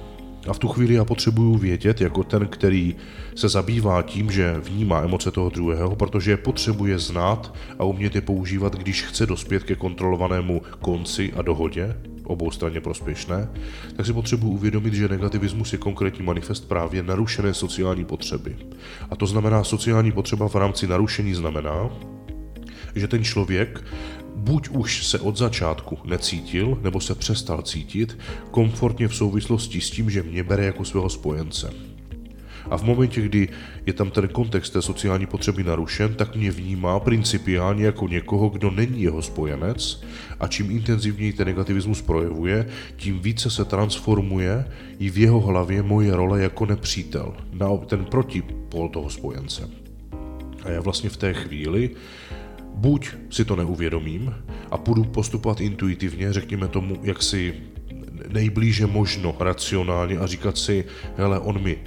A 0.48 0.52
v 0.52 0.58
tu 0.58 0.68
chvíli 0.68 0.94
já 0.94 1.04
potřebuju 1.04 1.56
vědět, 1.56 2.00
jako 2.00 2.24
ten, 2.24 2.46
který 2.46 2.96
se 3.34 3.48
zabývá 3.48 4.02
tím, 4.02 4.30
že 4.30 4.56
vnímá 4.60 5.02
emoce 5.02 5.30
toho 5.30 5.50
druhého, 5.50 5.96
protože 5.96 6.30
je 6.30 6.36
potřebuje 6.36 6.98
znát 6.98 7.54
a 7.78 7.84
umět 7.84 8.14
je 8.14 8.20
používat, 8.20 8.76
když 8.76 9.02
chce 9.02 9.26
dospět 9.26 9.64
ke 9.64 9.74
kontrolovanému 9.74 10.62
konci 10.80 11.32
a 11.36 11.42
dohodě, 11.42 11.96
obou 12.24 12.50
straně 12.50 12.80
prospěšné, 12.80 13.48
tak 13.96 14.06
si 14.06 14.12
potřebuji 14.12 14.50
uvědomit, 14.50 14.94
že 14.94 15.08
negativismus 15.08 15.72
je 15.72 15.78
konkrétní 15.78 16.24
manifest 16.24 16.68
právě 16.68 17.02
narušené 17.02 17.54
sociální 17.54 18.04
potřeby. 18.04 18.56
A 19.10 19.16
to 19.16 19.26
znamená, 19.26 19.64
sociální 19.64 20.12
potřeba 20.12 20.48
v 20.48 20.54
rámci 20.54 20.86
narušení 20.86 21.34
znamená, 21.34 21.90
že 22.94 23.08
ten 23.08 23.24
člověk 23.24 23.84
buď 24.44 24.68
už 24.68 25.06
se 25.06 25.18
od 25.18 25.36
začátku 25.36 25.98
necítil, 26.04 26.78
nebo 26.82 27.00
se 27.00 27.14
přestal 27.14 27.62
cítit 27.62 28.18
komfortně 28.50 29.08
v 29.08 29.16
souvislosti 29.16 29.80
s 29.80 29.90
tím, 29.90 30.10
že 30.10 30.22
mě 30.22 30.42
bere 30.42 30.64
jako 30.64 30.84
svého 30.84 31.10
spojence. 31.10 31.70
A 32.70 32.76
v 32.78 32.82
momentě, 32.82 33.20
kdy 33.20 33.48
je 33.86 33.92
tam 33.92 34.10
ten 34.10 34.28
kontext 34.28 34.72
té 34.72 34.82
sociální 34.82 35.26
potřeby 35.26 35.64
narušen, 35.64 36.14
tak 36.14 36.36
mě 36.36 36.50
vnímá 36.50 37.00
principiálně 37.00 37.84
jako 37.84 38.08
někoho, 38.08 38.48
kdo 38.48 38.70
není 38.70 39.02
jeho 39.02 39.22
spojenec 39.22 40.02
a 40.40 40.48
čím 40.48 40.70
intenzivněji 40.70 41.32
ten 41.32 41.46
negativismus 41.46 42.02
projevuje, 42.02 42.68
tím 42.96 43.18
více 43.18 43.50
se 43.50 43.64
transformuje 43.64 44.64
i 44.98 45.10
v 45.10 45.18
jeho 45.18 45.40
hlavě 45.40 45.82
moje 45.82 46.16
role 46.16 46.40
jako 46.40 46.66
nepřítel, 46.66 47.36
na 47.52 47.76
ten 47.76 48.04
protipol 48.04 48.88
toho 48.88 49.10
spojence. 49.10 49.70
A 50.64 50.70
já 50.70 50.80
vlastně 50.80 51.10
v 51.10 51.16
té 51.16 51.34
chvíli 51.34 51.90
buď 52.74 53.10
si 53.30 53.44
to 53.44 53.56
neuvědomím 53.56 54.34
a 54.70 54.78
půjdu 54.78 55.04
postupovat 55.04 55.60
intuitivně, 55.60 56.32
řekněme 56.32 56.68
tomu, 56.68 56.96
jak 57.02 57.22
si 57.22 57.54
nejblíže 58.28 58.86
možno 58.86 59.36
racionálně 59.40 60.18
a 60.18 60.26
říkat 60.26 60.58
si, 60.58 60.84
hele, 61.16 61.38
on 61.38 61.62
mi, 61.62 61.78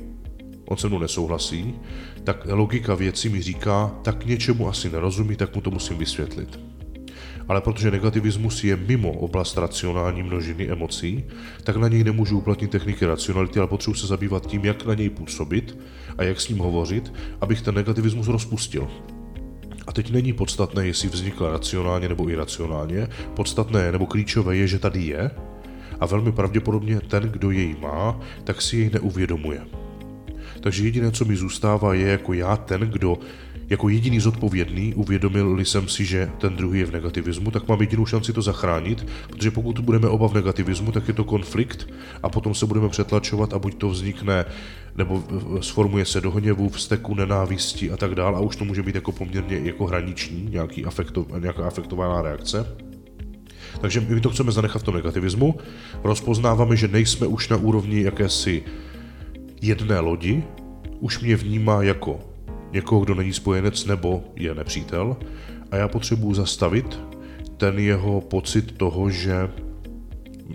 on 0.66 0.78
se 0.78 0.88
mnou 0.88 1.00
nesouhlasí, 1.00 1.74
tak 2.24 2.46
logika 2.46 2.96
věci 2.96 3.30
mi 3.30 3.42
říká, 3.42 3.96
tak 4.02 4.26
něčemu 4.26 4.68
asi 4.68 4.90
nerozumí, 4.90 5.36
tak 5.36 5.56
mu 5.56 5.62
to 5.62 5.72
musím 5.72 5.98
vysvětlit. 5.98 6.60
Ale 7.48 7.62
protože 7.62 7.92
negativismus 7.92 8.64
je 8.64 8.76
mimo 8.76 9.12
oblast 9.12 9.58
racionální 9.58 10.24
množiny 10.24 10.70
emocí, 10.70 11.24
tak 11.64 11.76
na 11.76 11.88
něj 11.88 12.04
nemůžu 12.04 12.38
uplatnit 12.38 12.72
techniky 12.72 13.06
racionality, 13.06 13.60
ale 13.60 13.68
potřebuji 13.68 13.96
se 13.96 14.08
zabývat 14.08 14.48
tím, 14.48 14.66
jak 14.66 14.86
na 14.86 14.94
něj 14.94 15.10
působit 15.10 15.78
a 16.18 16.24
jak 16.24 16.42
s 16.42 16.50
ním 16.50 16.58
hovořit, 16.58 17.14
abych 17.42 17.62
ten 17.62 17.76
negativismus 17.76 18.28
rozpustil. 18.28 18.88
A 19.88 19.92
teď 19.92 20.12
není 20.12 20.34
podstatné, 20.34 20.88
jestli 20.88 21.10
vznikla 21.10 21.52
racionálně 21.52 22.10
nebo 22.10 22.30
iracionálně, 22.30 23.08
podstatné 23.34 23.92
nebo 23.92 24.06
klíčové 24.06 24.56
je, 24.56 24.68
že 24.68 24.80
tady 24.80 25.02
je 25.02 25.32
a 26.00 26.06
velmi 26.06 26.32
pravděpodobně 26.32 27.02
ten, 27.02 27.24
kdo 27.24 27.52
jej 27.52 27.76
má, 27.82 28.20
tak 28.44 28.62
si 28.62 28.78
jej 28.78 28.90
neuvědomuje. 28.94 29.62
Takže 30.62 30.84
jediné, 30.84 31.12
co 31.12 31.26
mi 31.26 31.36
zůstává, 31.36 31.94
je 31.94 32.08
jako 32.08 32.34
já 32.34 32.58
ten, 32.58 32.82
kdo 32.82 33.18
jako 33.70 33.90
jediný 33.90 34.20
zodpovědný, 34.20 34.94
uvědomil 34.94 35.60
jsem 35.60 35.88
si, 35.88 36.06
že 36.06 36.30
ten 36.38 36.56
druhý 36.56 36.80
je 36.80 36.86
v 36.86 36.92
negativismu, 36.92 37.52
tak 37.52 37.68
mám 37.68 37.82
jedinou 37.82 38.06
šanci 38.06 38.34
to 38.34 38.42
zachránit, 38.42 39.08
protože 39.30 39.52
pokud 39.52 39.80
budeme 39.80 40.08
oba 40.08 40.28
v 40.28 40.34
negativismu, 40.34 40.92
tak 40.92 41.08
je 41.08 41.14
to 41.14 41.24
konflikt 41.24 41.88
a 42.24 42.30
potom 42.30 42.56
se 42.56 42.66
budeme 42.66 42.90
přetlačovat 42.90 43.54
a 43.54 43.60
buď 43.60 43.76
to 43.78 43.90
vznikne 43.90 44.46
nebo 44.98 45.24
sformuje 45.62 46.06
se 46.06 46.22
do 46.22 46.32
hněvu, 46.32 46.70
vzteku, 46.70 47.16
nenávisti 47.16 47.92
a 47.92 47.98
tak 47.98 48.16
dále 48.16 48.38
a 48.38 48.42
už 48.42 48.56
to 48.56 48.66
může 48.66 48.84
být 48.84 48.96
jako 48.96 49.12
poměrně 49.12 49.60
jako 49.64 49.86
hraniční, 49.86 50.48
nějaký 50.52 50.86
afekto, 50.86 51.26
nějaká 51.40 51.68
afektovaná 51.68 52.22
reakce. 52.22 52.76
Takže 53.82 54.00
my 54.00 54.22
to 54.22 54.30
chceme 54.30 54.52
zanechat 54.52 54.82
v 54.82 54.86
tom 54.86 54.96
negativismu. 54.96 55.56
Rozpoznáváme, 56.04 56.76
že 56.76 56.88
nejsme 56.88 57.28
už 57.28 57.50
na 57.50 57.58
úrovni 57.58 58.02
jakési 58.02 58.64
jedné 59.62 60.00
lodi, 60.00 60.44
už 61.00 61.20
mě 61.20 61.36
vnímá 61.36 61.84
jako 61.84 62.20
někoho, 62.72 63.02
kdo 63.02 63.16
není 63.16 63.34
spojenec 63.34 63.86
nebo 63.86 64.24
je 64.36 64.56
nepřítel 64.56 65.18
a 65.72 65.76
já 65.76 65.88
potřebuji 65.88 66.34
zastavit 66.34 67.00
ten 67.58 67.80
jeho 67.80 68.22
pocit 68.22 68.78
toho, 68.78 69.10
že 69.10 69.50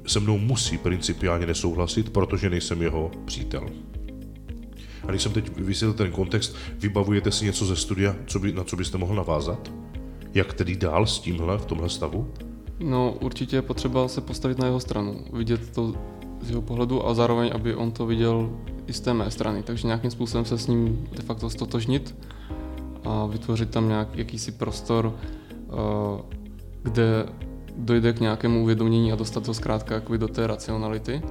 se 0.07 0.21
mnou 0.21 0.38
musí 0.38 0.78
principiálně 0.78 1.47
nesouhlasit, 1.47 2.11
protože 2.11 2.50
nejsem 2.50 2.83
jeho 2.83 3.11
přítel. 3.25 3.66
A 5.02 5.11
když 5.11 5.23
jsem 5.23 5.33
teď 5.33 5.57
vysvětlil 5.57 5.92
ten 5.92 6.12
kontext, 6.12 6.57
vybavujete 6.78 7.33
si 7.33 7.45
něco 7.45 7.66
ze 7.66 7.76
studia, 7.76 8.16
co 8.26 8.38
by, 8.38 8.52
na 8.52 8.64
co 8.64 8.76
byste 8.76 8.99
mohl 8.99 9.14
navázat? 9.14 9.73
Jak 10.35 10.52
tedy 10.52 10.76
dál 10.76 11.07
s 11.07 11.21
tímhle, 11.21 11.59
v 11.59 11.66
tomhle 11.66 11.88
stavu? 11.88 12.31
No, 12.81 13.16
určitě 13.21 13.57
je 13.57 13.62
potřeba 13.62 14.09
se 14.09 14.21
postavit 14.21 14.59
na 14.59 14.66
jeho 14.66 14.81
stranu, 14.81 15.25
vidět 15.33 15.71
to 15.75 15.95
z 16.40 16.50
jeho 16.50 16.62
pohledu 16.62 17.07
a 17.07 17.14
zároveň, 17.14 17.50
aby 17.54 17.75
on 17.75 17.92
to 17.92 18.07
viděl 18.07 18.50
i 18.86 18.92
z 18.92 19.00
té 19.00 19.14
mé 19.14 19.30
strany. 19.30 19.62
Takže 19.62 19.86
nějakým 19.86 20.10
způsobem 20.10 20.44
se 20.44 20.58
s 20.58 20.66
ním 20.66 21.08
de 21.16 21.22
facto 21.22 21.50
stotožnit 21.50 22.14
a 23.04 23.26
vytvořit 23.26 23.70
tam 23.70 23.88
nějak, 23.88 24.16
jakýsi 24.16 24.52
prostor, 24.52 25.14
eh, 25.16 26.22
kde 26.82 27.26
dojde 27.76 28.12
k 28.12 28.20
nějakému 28.20 28.62
uvědomění 28.62 29.12
a 29.12 29.16
dostat 29.16 29.44
to 29.44 29.54
zkrátka 29.54 29.94
jakoby 29.94 30.18
do 30.18 30.28
té 30.28 30.46
racionality. 30.46 31.22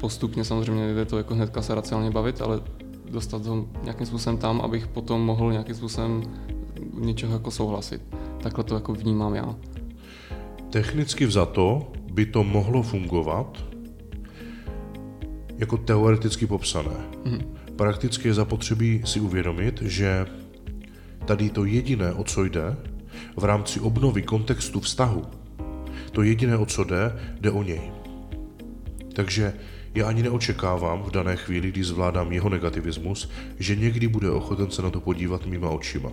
Postupně 0.00 0.44
samozřejmě 0.44 0.84
nejde 0.84 1.04
to 1.04 1.18
jako 1.18 1.34
hnedka 1.34 1.62
se 1.62 1.74
racionálně 1.74 2.10
bavit, 2.10 2.42
ale 2.42 2.60
dostat 3.10 3.46
ho 3.46 3.66
nějakým 3.82 4.06
způsobem 4.06 4.38
tam, 4.38 4.60
abych 4.60 4.86
potom 4.86 5.24
mohl 5.24 5.52
nějakým 5.52 5.74
způsobem 5.74 6.22
něčeho 6.94 7.32
jako 7.32 7.50
souhlasit. 7.50 8.02
Takhle 8.42 8.64
to 8.64 8.74
jako 8.74 8.92
vnímám 8.92 9.34
já. 9.34 9.54
Technicky 10.70 11.26
vzato 11.26 11.92
by 12.12 12.26
to 12.26 12.44
mohlo 12.44 12.82
fungovat 12.82 13.67
jako 15.58 15.76
teoreticky 15.76 16.46
popsané. 16.46 16.96
Mm-hmm. 17.24 17.46
Prakticky 17.76 18.28
je 18.28 18.34
zapotřebí 18.34 19.02
si 19.04 19.20
uvědomit, 19.20 19.82
že 19.82 20.26
tady 21.24 21.50
to 21.50 21.64
jediné, 21.64 22.12
o 22.12 22.24
co 22.24 22.44
jde, 22.44 22.76
v 23.36 23.44
rámci 23.44 23.80
obnovy 23.80 24.22
kontextu 24.22 24.80
vztahu, 24.80 25.24
to 26.12 26.22
jediné, 26.22 26.56
o 26.56 26.66
co 26.66 26.84
jde, 26.84 27.18
jde 27.40 27.50
o 27.50 27.62
něj. 27.62 27.80
Takže 29.12 29.52
já 29.94 30.08
ani 30.08 30.22
neočekávám 30.22 31.02
v 31.02 31.10
dané 31.10 31.36
chvíli, 31.36 31.68
kdy 31.68 31.84
zvládám 31.84 32.32
jeho 32.32 32.48
negativismus, 32.48 33.30
že 33.58 33.76
někdy 33.76 34.08
bude 34.08 34.30
ochoten 34.30 34.70
se 34.70 34.82
na 34.82 34.90
to 34.90 35.00
podívat 35.00 35.46
mýma 35.46 35.70
očima. 35.70 36.12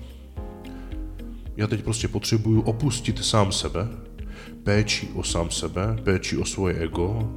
Já 1.58 1.68
teď 1.68 1.84
prostě 1.84 2.08
potřebuju 2.08 2.62
opustit 2.62 3.26
sám 3.26 3.52
sebe, 3.52 3.88
péči 4.64 5.10
o 5.14 5.24
sám 5.24 5.52
sebe, 5.52 5.98
péči 6.04 6.38
o 6.38 6.46
svoje 6.46 6.76
ego, 6.76 7.36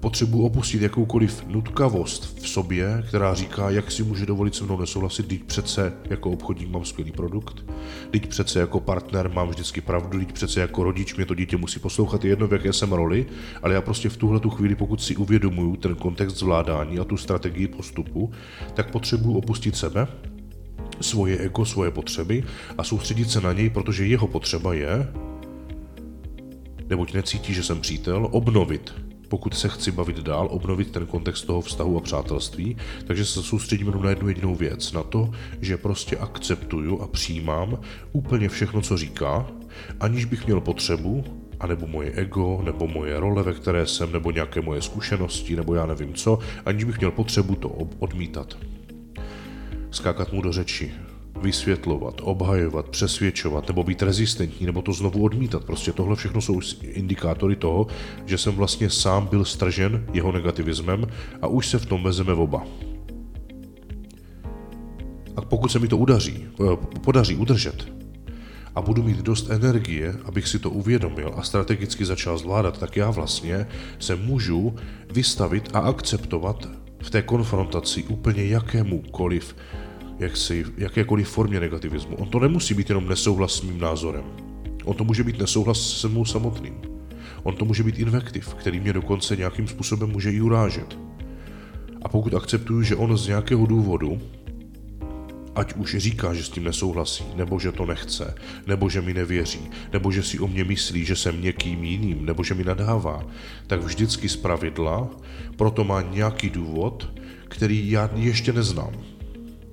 potřebuji 0.00 0.42
opustit 0.42 0.82
jakoukoliv 0.82 1.44
nutkavost 1.46 2.38
v 2.42 2.48
sobě, 2.48 3.04
která 3.08 3.34
říká, 3.34 3.70
jak 3.70 3.90
si 3.90 4.02
může 4.02 4.26
dovolit 4.26 4.54
se 4.54 4.64
mnou 4.64 4.80
nesouhlasit, 4.80 5.28
teď 5.28 5.44
přece 5.44 5.92
jako 6.10 6.30
obchodník 6.30 6.68
mám 6.68 6.84
skvělý 6.84 7.12
produkt, 7.12 7.64
teď 8.10 8.26
přece 8.26 8.60
jako 8.60 8.80
partner 8.80 9.30
mám 9.34 9.48
vždycky 9.48 9.80
pravdu, 9.80 10.18
teď 10.18 10.32
přece 10.32 10.60
jako 10.60 10.82
rodič 10.82 11.16
mě 11.16 11.26
to 11.26 11.34
dítě 11.34 11.56
musí 11.56 11.80
poslouchat, 11.80 12.24
je 12.24 12.30
jedno 12.30 12.48
v 12.48 12.52
jaké 12.52 12.72
jsem 12.72 12.92
roli, 12.92 13.26
ale 13.62 13.74
já 13.74 13.80
prostě 13.80 14.08
v 14.08 14.16
tuhle 14.16 14.40
tu 14.40 14.50
chvíli, 14.50 14.74
pokud 14.74 15.02
si 15.02 15.16
uvědomuju 15.16 15.76
ten 15.76 15.94
kontext 15.94 16.36
zvládání 16.36 16.98
a 16.98 17.04
tu 17.04 17.16
strategii 17.16 17.66
postupu, 17.66 18.30
tak 18.74 18.90
potřebuji 18.90 19.32
opustit 19.32 19.76
sebe, 19.76 20.06
svoje 21.00 21.38
ego, 21.38 21.64
svoje 21.64 21.90
potřeby 21.90 22.44
a 22.78 22.84
soustředit 22.84 23.30
se 23.30 23.40
na 23.40 23.52
něj, 23.52 23.70
protože 23.70 24.06
jeho 24.06 24.26
potřeba 24.26 24.74
je, 24.74 25.08
neboť 26.88 27.12
necítí, 27.12 27.54
že 27.54 27.62
jsem 27.62 27.80
přítel, 27.80 28.28
obnovit 28.30 29.07
pokud 29.28 29.54
se 29.54 29.68
chci 29.68 29.90
bavit 29.90 30.16
dál, 30.16 30.48
obnovit 30.50 30.90
ten 30.90 31.06
kontext 31.06 31.46
toho 31.46 31.60
vztahu 31.60 31.98
a 31.98 32.00
přátelství, 32.00 32.76
takže 33.06 33.24
se 33.24 33.42
soustředím 33.42 33.86
jenom 33.86 34.02
na 34.02 34.10
jednu 34.10 34.28
jedinou 34.28 34.54
věc, 34.54 34.92
na 34.92 35.02
to, 35.02 35.30
že 35.60 35.76
prostě 35.76 36.16
akceptuju 36.16 37.00
a 37.00 37.06
přijímám 37.06 37.78
úplně 38.12 38.48
všechno, 38.48 38.82
co 38.82 38.96
říká, 38.96 39.46
aniž 40.00 40.24
bych 40.24 40.46
měl 40.46 40.60
potřebu, 40.60 41.24
anebo 41.60 41.86
moje 41.86 42.10
ego, 42.10 42.60
nebo 42.64 42.86
moje 42.86 43.20
role, 43.20 43.42
ve 43.42 43.52
které 43.52 43.86
jsem, 43.86 44.12
nebo 44.12 44.30
nějaké 44.30 44.60
moje 44.60 44.82
zkušenosti, 44.82 45.56
nebo 45.56 45.74
já 45.74 45.86
nevím 45.86 46.14
co, 46.14 46.38
aniž 46.66 46.84
bych 46.84 46.98
měl 46.98 47.10
potřebu 47.10 47.54
to 47.54 47.68
odmítat. 47.98 48.58
Skákat 49.90 50.32
mu 50.32 50.42
do 50.42 50.52
řeči, 50.52 50.92
vysvětlovat, 51.42 52.14
obhajovat, 52.22 52.88
přesvědčovat 52.88 53.68
nebo 53.68 53.84
být 53.84 54.02
rezistentní 54.02 54.66
nebo 54.66 54.82
to 54.82 54.92
znovu 54.92 55.24
odmítat. 55.24 55.64
Prostě 55.64 55.92
tohle 55.92 56.16
všechno 56.16 56.40
jsou 56.40 56.60
indikátory 56.82 57.56
toho, 57.56 57.86
že 58.26 58.38
jsem 58.38 58.54
vlastně 58.54 58.90
sám 58.90 59.26
byl 59.26 59.44
stržen 59.44 60.06
jeho 60.12 60.32
negativismem 60.32 61.06
a 61.42 61.46
už 61.46 61.68
se 61.68 61.78
v 61.78 61.86
tom 61.86 62.02
vezeme 62.02 62.32
oba. 62.32 62.66
A 65.36 65.40
pokud 65.40 65.72
se 65.72 65.78
mi 65.78 65.88
to 65.88 65.96
udaří, 65.96 66.46
eh, 66.60 66.76
podaří 67.00 67.36
udržet 67.36 67.98
a 68.74 68.80
budu 68.80 69.02
mít 69.02 69.16
dost 69.16 69.50
energie, 69.50 70.14
abych 70.24 70.48
si 70.48 70.58
to 70.58 70.70
uvědomil 70.70 71.34
a 71.36 71.42
strategicky 71.42 72.04
začal 72.04 72.38
zvládat, 72.38 72.78
tak 72.78 72.96
já 72.96 73.10
vlastně 73.10 73.66
se 73.98 74.16
můžu 74.16 74.76
vystavit 75.12 75.70
a 75.74 75.78
akceptovat 75.78 76.68
v 77.02 77.10
té 77.10 77.22
konfrontaci 77.22 78.02
úplně 78.02 78.44
jakémukoliv 78.44 79.56
jaksi, 80.18 80.64
jakékoliv 80.76 81.28
formě 81.28 81.60
negativismu. 81.60 82.16
On 82.16 82.28
to 82.28 82.38
nemusí 82.40 82.74
být 82.74 82.88
jenom 82.88 83.08
nesouhlas 83.08 83.52
s 83.52 83.62
mým 83.62 83.80
názorem. 83.80 84.24
On 84.84 84.94
to 84.94 85.04
může 85.04 85.24
být 85.24 85.38
nesouhlas 85.38 86.00
se 86.00 86.08
mnou 86.08 86.24
samotným. 86.24 86.74
On 87.42 87.56
to 87.56 87.64
může 87.64 87.82
být 87.82 87.98
invektiv, 87.98 88.54
který 88.54 88.80
mě 88.80 88.92
dokonce 88.92 89.36
nějakým 89.36 89.68
způsobem 89.68 90.10
může 90.10 90.32
i 90.32 90.40
urážet. 90.40 90.98
A 92.02 92.08
pokud 92.08 92.34
akceptuju, 92.34 92.82
že 92.82 92.96
on 92.96 93.16
z 93.16 93.28
nějakého 93.28 93.66
důvodu, 93.66 94.20
ať 95.54 95.74
už 95.74 95.96
říká, 95.96 96.34
že 96.34 96.44
s 96.44 96.48
tím 96.48 96.64
nesouhlasí, 96.64 97.24
nebo 97.36 97.58
že 97.58 97.72
to 97.72 97.86
nechce, 97.86 98.34
nebo 98.66 98.88
že 98.88 99.00
mi 99.00 99.14
nevěří, 99.14 99.60
nebo 99.92 100.12
že 100.12 100.22
si 100.22 100.38
o 100.38 100.48
mě 100.48 100.64
myslí, 100.64 101.04
že 101.04 101.16
jsem 101.16 101.42
někým 101.42 101.84
jiným, 101.84 102.26
nebo 102.26 102.44
že 102.44 102.54
mi 102.54 102.64
nadává, 102.64 103.26
tak 103.66 103.82
vždycky 103.82 104.28
z 104.28 104.36
pravidla 104.36 105.10
proto 105.56 105.84
má 105.84 106.02
nějaký 106.02 106.50
důvod, 106.50 107.10
který 107.48 107.90
já 107.90 108.10
ještě 108.14 108.52
neznám. 108.52 109.17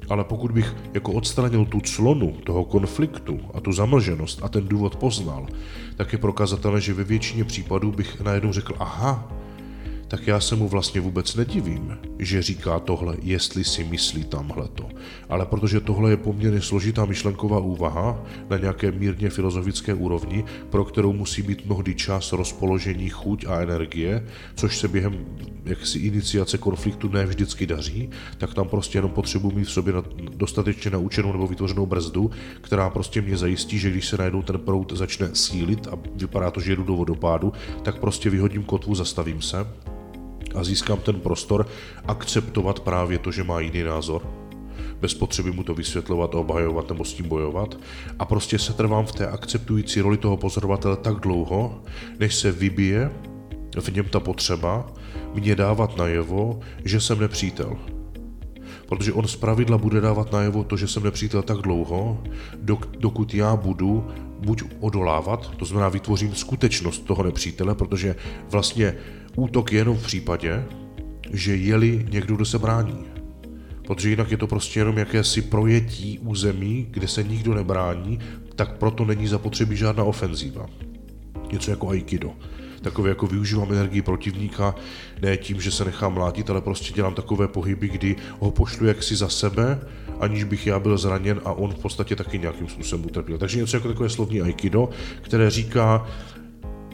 Ale 0.10 0.24
pokud 0.24 0.52
bych 0.52 0.76
jako 0.94 1.12
odstranil 1.12 1.66
tu 1.66 1.82
clonu 1.82 2.32
toho 2.44 2.66
konfliktu 2.66 3.40
a 3.54 3.60
tu 3.60 3.74
zamlženost 3.74 4.40
a 4.44 4.50
ten 4.50 4.68
důvod 4.68 4.96
poznal, 4.96 5.48
tak 5.96 6.14
je 6.14 6.20
prokazatelné, 6.20 6.82
že 6.82 6.94
ve 6.94 7.04
většině 7.04 7.44
případů 7.44 7.92
bych 7.92 8.22
najednou 8.22 8.54
řekl, 8.54 8.74
aha, 8.80 9.32
tak 10.16 10.28
já 10.28 10.40
se 10.40 10.56
mu 10.56 10.68
vlastně 10.68 11.02
vůbec 11.02 11.36
nedivím, 11.36 11.98
že 12.20 12.42
říká 12.42 12.80
tohle, 12.80 13.18
jestli 13.22 13.64
si 13.64 13.84
myslí 13.84 14.24
tamhleto. 14.24 14.90
Ale 15.30 15.46
protože 15.46 15.80
tohle 15.80 16.10
je 16.10 16.18
poměrně 16.18 16.62
složitá 16.62 17.06
myšlenková 17.06 17.60
úvaha 17.60 18.24
na 18.50 18.58
nějaké 18.58 18.92
mírně 18.92 19.30
filozofické 19.30 19.94
úrovni, 19.94 20.46
pro 20.70 20.86
kterou 20.86 21.14
musí 21.14 21.42
být 21.42 21.66
mnohdy 21.66 21.96
čas, 21.96 22.32
rozpoložení, 22.32 23.10
chuť 23.10 23.46
a 23.46 23.62
energie, 23.62 24.28
což 24.56 24.78
se 24.78 24.88
během 24.88 25.26
jaksi 25.66 26.00
iniciace 26.00 26.58
konfliktu 26.58 27.10
ne 27.10 27.26
vždycky 27.26 27.68
daří, 27.68 28.10
tak 28.38 28.54
tam 28.54 28.68
prostě 28.68 28.98
jenom 28.98 29.12
potřebuji 29.12 29.52
mít 29.52 29.68
v 29.68 29.72
sobě 29.72 29.94
dostatečně 30.36 30.92
naučenou 30.92 31.32
nebo 31.32 31.48
vytvořenou 31.48 31.86
brzdu, 31.86 32.32
která 32.62 32.90
prostě 32.90 33.22
mě 33.22 33.38
zajistí, 33.38 33.80
že 33.80 33.92
když 33.92 34.08
se 34.08 34.18
najednou 34.18 34.42
ten 34.42 34.60
prout 34.60 34.92
začne 34.92 35.30
sílit 35.34 35.88
a 35.88 35.98
vypadá 36.16 36.52
to, 36.52 36.60
že 36.60 36.72
jedu 36.72 36.84
do 36.84 36.96
vodopádu, 36.96 37.54
tak 37.84 38.00
prostě 38.00 38.30
vyhodím 38.30 38.64
kotvu, 38.64 38.96
zastavím 38.96 39.42
se 39.42 39.58
a 40.56 40.64
získám 40.64 40.98
ten 41.00 41.20
prostor 41.20 41.68
akceptovat 42.06 42.80
právě 42.80 43.18
to, 43.18 43.32
že 43.32 43.44
má 43.44 43.60
jiný 43.60 43.84
názor, 43.84 44.22
bez 45.02 45.14
potřeby 45.14 45.52
mu 45.52 45.64
to 45.64 45.74
vysvětlovat, 45.74 46.36
obhajovat 46.36 46.90
nebo 46.90 47.06
s 47.06 47.14
tím 47.14 47.28
bojovat 47.28 47.78
a 48.20 48.26
prostě 48.26 48.60
se 48.60 48.74
trvám 48.74 49.06
v 49.06 49.12
té 49.12 49.28
akceptující 49.28 50.02
roli 50.02 50.18
toho 50.18 50.38
pozorovatele 50.38 50.98
tak 50.98 51.20
dlouho, 51.20 51.84
než 52.20 52.36
se 52.36 52.52
vybije 52.52 53.12
v 53.82 53.90
něm 53.90 54.06
ta 54.06 54.20
potřeba 54.20 54.94
mě 55.34 55.56
dávat 55.56 55.98
najevo, 55.98 56.60
že 56.86 57.02
jsem 57.02 57.20
nepřítel. 57.20 57.78
Protože 58.86 59.14
on 59.14 59.28
z 59.28 59.36
pravidla 59.36 59.78
bude 59.78 60.02
dávat 60.02 60.32
najevo 60.32 60.64
to, 60.64 60.78
že 60.78 60.88
jsem 60.88 61.04
nepřítel 61.04 61.42
tak 61.42 61.58
dlouho, 61.58 62.24
dok, 62.56 62.96
dokud 63.00 63.34
já 63.34 63.56
budu 63.56 64.08
buď 64.40 64.64
odolávat, 64.80 65.56
to 65.58 65.66
znamená 65.66 65.90
vytvořím 65.90 66.36
skutečnost 66.36 67.00
toho 67.00 67.24
nepřítele, 67.24 67.76
protože 67.76 68.16
vlastně 68.50 68.96
útok 69.36 69.72
je 69.72 69.78
jenom 69.78 69.98
v 69.98 70.04
případě, 70.04 70.66
že 71.32 71.56
jeli 71.56 72.06
někdo, 72.10 72.36
kdo 72.36 72.46
se 72.46 72.60
brání. 72.60 73.06
Protože 73.88 74.10
jinak 74.10 74.32
je 74.32 74.38
to 74.38 74.48
prostě 74.48 74.80
jenom 74.80 74.98
jakési 74.98 75.42
projetí 75.42 76.20
území, 76.20 76.88
kde 76.92 77.08
se 77.08 77.24
nikdo 77.24 77.54
nebrání, 77.54 78.20
tak 78.56 78.78
proto 78.78 79.06
není 79.06 79.28
zapotřebí 79.28 79.76
žádná 79.76 80.04
ofenzíva. 80.04 80.66
Něco 81.52 81.72
jako 81.72 81.90
aikido. 81.90 82.32
Takové 82.82 83.10
jako 83.10 83.28
využívám 83.28 83.72
energii 83.72 84.02
protivníka, 84.02 84.76
ne 85.22 85.38
tím, 85.38 85.62
že 85.62 85.72
se 85.72 85.86
nechám 85.86 86.14
mlátit, 86.14 86.50
ale 86.50 86.62
prostě 86.62 86.94
dělám 86.94 87.14
takové 87.14 87.48
pohyby, 87.48 87.90
kdy 87.90 88.16
ho 88.40 88.52
pošlu 88.52 88.86
jaksi 88.86 89.16
za 89.16 89.30
sebe, 89.30 89.80
aniž 90.20 90.44
bych 90.44 90.68
já 90.68 90.80
byl 90.80 90.98
zraněn 90.98 91.42
a 91.46 91.52
on 91.52 91.72
v 91.72 91.80
podstatě 91.80 92.16
taky 92.16 92.40
nějakým 92.40 92.68
způsobem 92.68 93.06
utrpěl. 93.06 93.38
Takže 93.38 93.58
něco 93.58 93.78
jako 93.78 93.88
takové 93.88 94.10
slovní 94.10 94.42
aikido, 94.42 94.90
které 95.22 95.50
říká, 95.50 96.08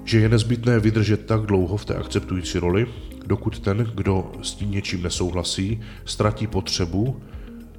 že 0.04 0.20
je 0.20 0.30
nezbytné 0.30 0.80
vydržet 0.80 1.26
tak 1.26 1.42
dlouho 1.42 1.78
v 1.78 1.86
té 1.86 1.96
akceptující 1.96 2.60
roli, 2.60 2.88
dokud 3.26 3.60
ten, 3.60 3.78
kdo 3.96 4.32
s 4.42 4.54
tím 4.54 4.72
něčím 4.72 5.04
nesouhlasí, 5.04 5.82
ztratí 6.06 6.48
potřebu 6.48 7.22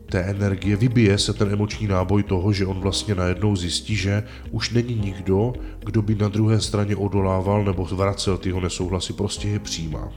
té 0.06 0.20
energie, 0.20 0.76
vybije 0.76 1.18
se 1.18 1.32
ten 1.32 1.52
emoční 1.52 1.86
náboj 1.86 2.22
toho, 2.22 2.52
že 2.52 2.66
on 2.66 2.80
vlastně 2.80 3.14
najednou 3.14 3.56
zjistí, 3.56 3.96
že 3.96 4.22
už 4.50 4.70
není 4.70 4.94
nikdo, 4.94 5.52
kdo 5.84 6.02
by 6.02 6.14
na 6.14 6.28
druhé 6.28 6.60
straně 6.60 6.96
odolával 6.96 7.64
nebo 7.64 7.84
vracel 7.84 8.38
tyho 8.38 8.60
nesouhlasy, 8.60 9.12
prostě 9.12 9.48
je 9.48 9.58
přijímá. 9.58 10.12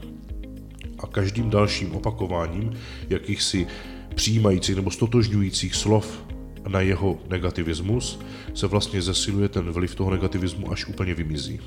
A 0.99 1.07
každým 1.07 1.49
dalším 1.49 1.95
opakováním 1.95 2.71
jakýchsi 3.09 3.67
přijímajících 4.15 4.75
nebo 4.75 4.91
stotožňujících 4.91 5.75
slov 5.75 6.23
na 6.67 6.81
jeho 6.81 7.19
negativismus 7.29 8.19
se 8.53 8.67
vlastně 8.67 9.01
zesiluje 9.01 9.49
ten 9.49 9.71
vliv 9.71 9.95
toho 9.95 10.11
negativismu, 10.11 10.71
až 10.71 10.85
úplně 10.85 11.13
vymizí. 11.13 11.59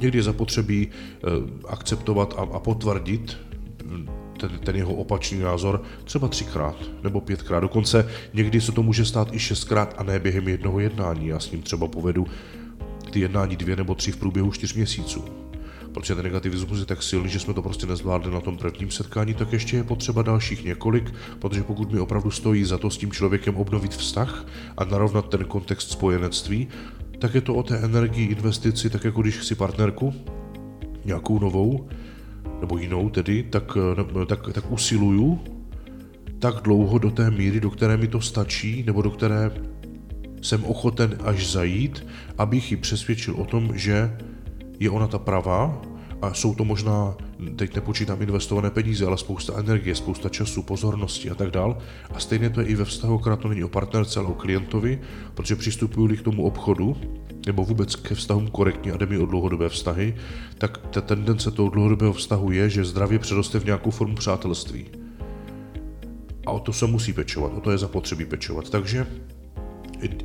Někdy 0.00 0.18
je 0.18 0.22
zapotřebí 0.22 0.88
eh, 0.88 1.28
akceptovat 1.68 2.34
a, 2.38 2.58
potvrdit 2.58 3.38
hm, 3.84 4.06
ten, 4.40 4.50
ten 4.58 4.76
jeho 4.76 4.94
opačný 4.94 5.38
názor 5.38 5.82
třeba 6.04 6.28
třikrát 6.28 6.76
nebo 7.02 7.20
pětkrát. 7.20 7.62
Dokonce 7.62 8.08
někdy 8.34 8.60
se 8.60 8.72
to 8.72 8.82
může 8.82 9.04
stát 9.04 9.34
i 9.34 9.38
šestkrát 9.38 9.94
a 9.98 10.02
ne 10.02 10.18
během 10.18 10.48
jednoho 10.48 10.80
jednání. 10.80 11.26
Já 11.26 11.40
s 11.40 11.50
ním 11.50 11.62
třeba 11.62 11.88
povedu 11.88 12.26
ty 13.10 13.20
jednání 13.20 13.56
dvě 13.56 13.76
nebo 13.76 13.94
tři 13.94 14.12
v 14.12 14.16
průběhu 14.16 14.52
čtyř 14.52 14.74
měsíců. 14.74 15.24
Protože 15.92 16.14
ten 16.14 16.24
negativismus 16.24 16.78
je 16.78 16.84
tak 16.84 17.02
silný, 17.02 17.28
že 17.28 17.40
jsme 17.40 17.54
to 17.54 17.62
prostě 17.62 17.86
nezvládli 17.86 18.32
na 18.32 18.40
tom 18.40 18.56
prvním 18.56 18.90
setkání, 18.90 19.34
tak 19.34 19.52
ještě 19.52 19.76
je 19.76 19.84
potřeba 19.84 20.22
dalších 20.22 20.64
několik, 20.64 21.14
protože 21.38 21.62
pokud 21.62 21.92
mi 21.92 22.00
opravdu 22.00 22.30
stojí 22.30 22.64
za 22.64 22.78
to 22.78 22.90
s 22.90 22.98
tím 22.98 23.12
člověkem 23.12 23.56
obnovit 23.56 23.96
vztah 23.96 24.46
a 24.76 24.84
narovnat 24.84 25.28
ten 25.28 25.44
kontext 25.44 25.90
spojenectví, 25.90 26.68
tak 27.18 27.34
je 27.34 27.40
to 27.40 27.54
o 27.54 27.62
té 27.62 27.78
energii 27.78 28.26
investici, 28.26 28.90
tak 28.90 29.04
jako 29.04 29.22
když 29.22 29.38
chci 29.38 29.54
partnerku, 29.54 30.14
nějakou 31.04 31.38
novou, 31.38 31.88
nebo 32.60 32.78
jinou 32.78 33.10
tedy, 33.10 33.42
tak, 33.42 33.78
tak, 34.26 34.52
tak 34.52 34.72
usiluju 34.72 35.40
tak 36.38 36.54
dlouho 36.62 36.98
do 36.98 37.10
té 37.10 37.30
míry, 37.30 37.60
do 37.60 37.70
které 37.70 37.96
mi 37.96 38.08
to 38.08 38.20
stačí, 38.20 38.82
nebo 38.86 39.02
do 39.02 39.10
které 39.10 39.50
jsem 40.42 40.64
ochoten 40.64 41.18
až 41.24 41.52
zajít, 41.52 42.06
abych 42.38 42.70
ji 42.70 42.76
přesvědčil 42.76 43.34
o 43.34 43.44
tom, 43.44 43.70
že 43.74 44.16
je 44.80 44.90
ona 44.90 45.06
ta 45.06 45.18
pravá 45.18 45.82
a 46.22 46.34
jsou 46.34 46.54
to 46.54 46.64
možná, 46.64 47.14
teď 47.56 47.74
nepočítám 47.74 48.22
investované 48.22 48.70
peníze, 48.70 49.06
ale 49.06 49.18
spousta 49.18 49.58
energie, 49.58 49.94
spousta 49.94 50.28
času, 50.28 50.62
pozornosti 50.62 51.30
a 51.30 51.34
tak 51.34 51.50
dál. 51.50 51.78
A 52.10 52.18
stejně 52.18 52.50
to 52.50 52.60
je 52.60 52.66
i 52.66 52.74
ve 52.74 52.84
vztahu, 52.84 53.14
akorát 53.14 53.40
to 53.40 53.48
není 53.48 53.64
o 53.64 53.68
partnerce, 53.68 54.20
ale 54.20 54.28
o 54.28 54.34
klientovi, 54.34 55.00
protože 55.34 55.56
přistupuju 55.56 56.16
k 56.16 56.22
tomu 56.22 56.44
obchodu, 56.44 56.96
nebo 57.46 57.64
vůbec 57.64 57.96
ke 57.96 58.14
vztahům 58.14 58.48
korektně 58.48 58.92
a 58.92 58.96
jde 58.96 59.06
mi 59.06 59.18
o 59.18 59.26
dlouhodobé 59.26 59.68
vztahy, 59.68 60.16
tak 60.58 60.78
ta 60.78 61.00
tendence 61.00 61.50
toho 61.50 61.68
dlouhodobého 61.68 62.12
vztahu 62.12 62.50
je, 62.50 62.70
že 62.70 62.84
zdravě 62.84 63.18
přeroste 63.18 63.58
v 63.58 63.64
nějakou 63.64 63.90
formu 63.90 64.14
přátelství. 64.14 64.86
A 66.46 66.50
o 66.50 66.60
to 66.60 66.72
se 66.72 66.86
musí 66.86 67.12
pečovat, 67.12 67.52
o 67.56 67.60
to 67.60 67.70
je 67.70 67.78
zapotřebí 67.78 68.24
pečovat. 68.24 68.70
Takže 68.70 69.06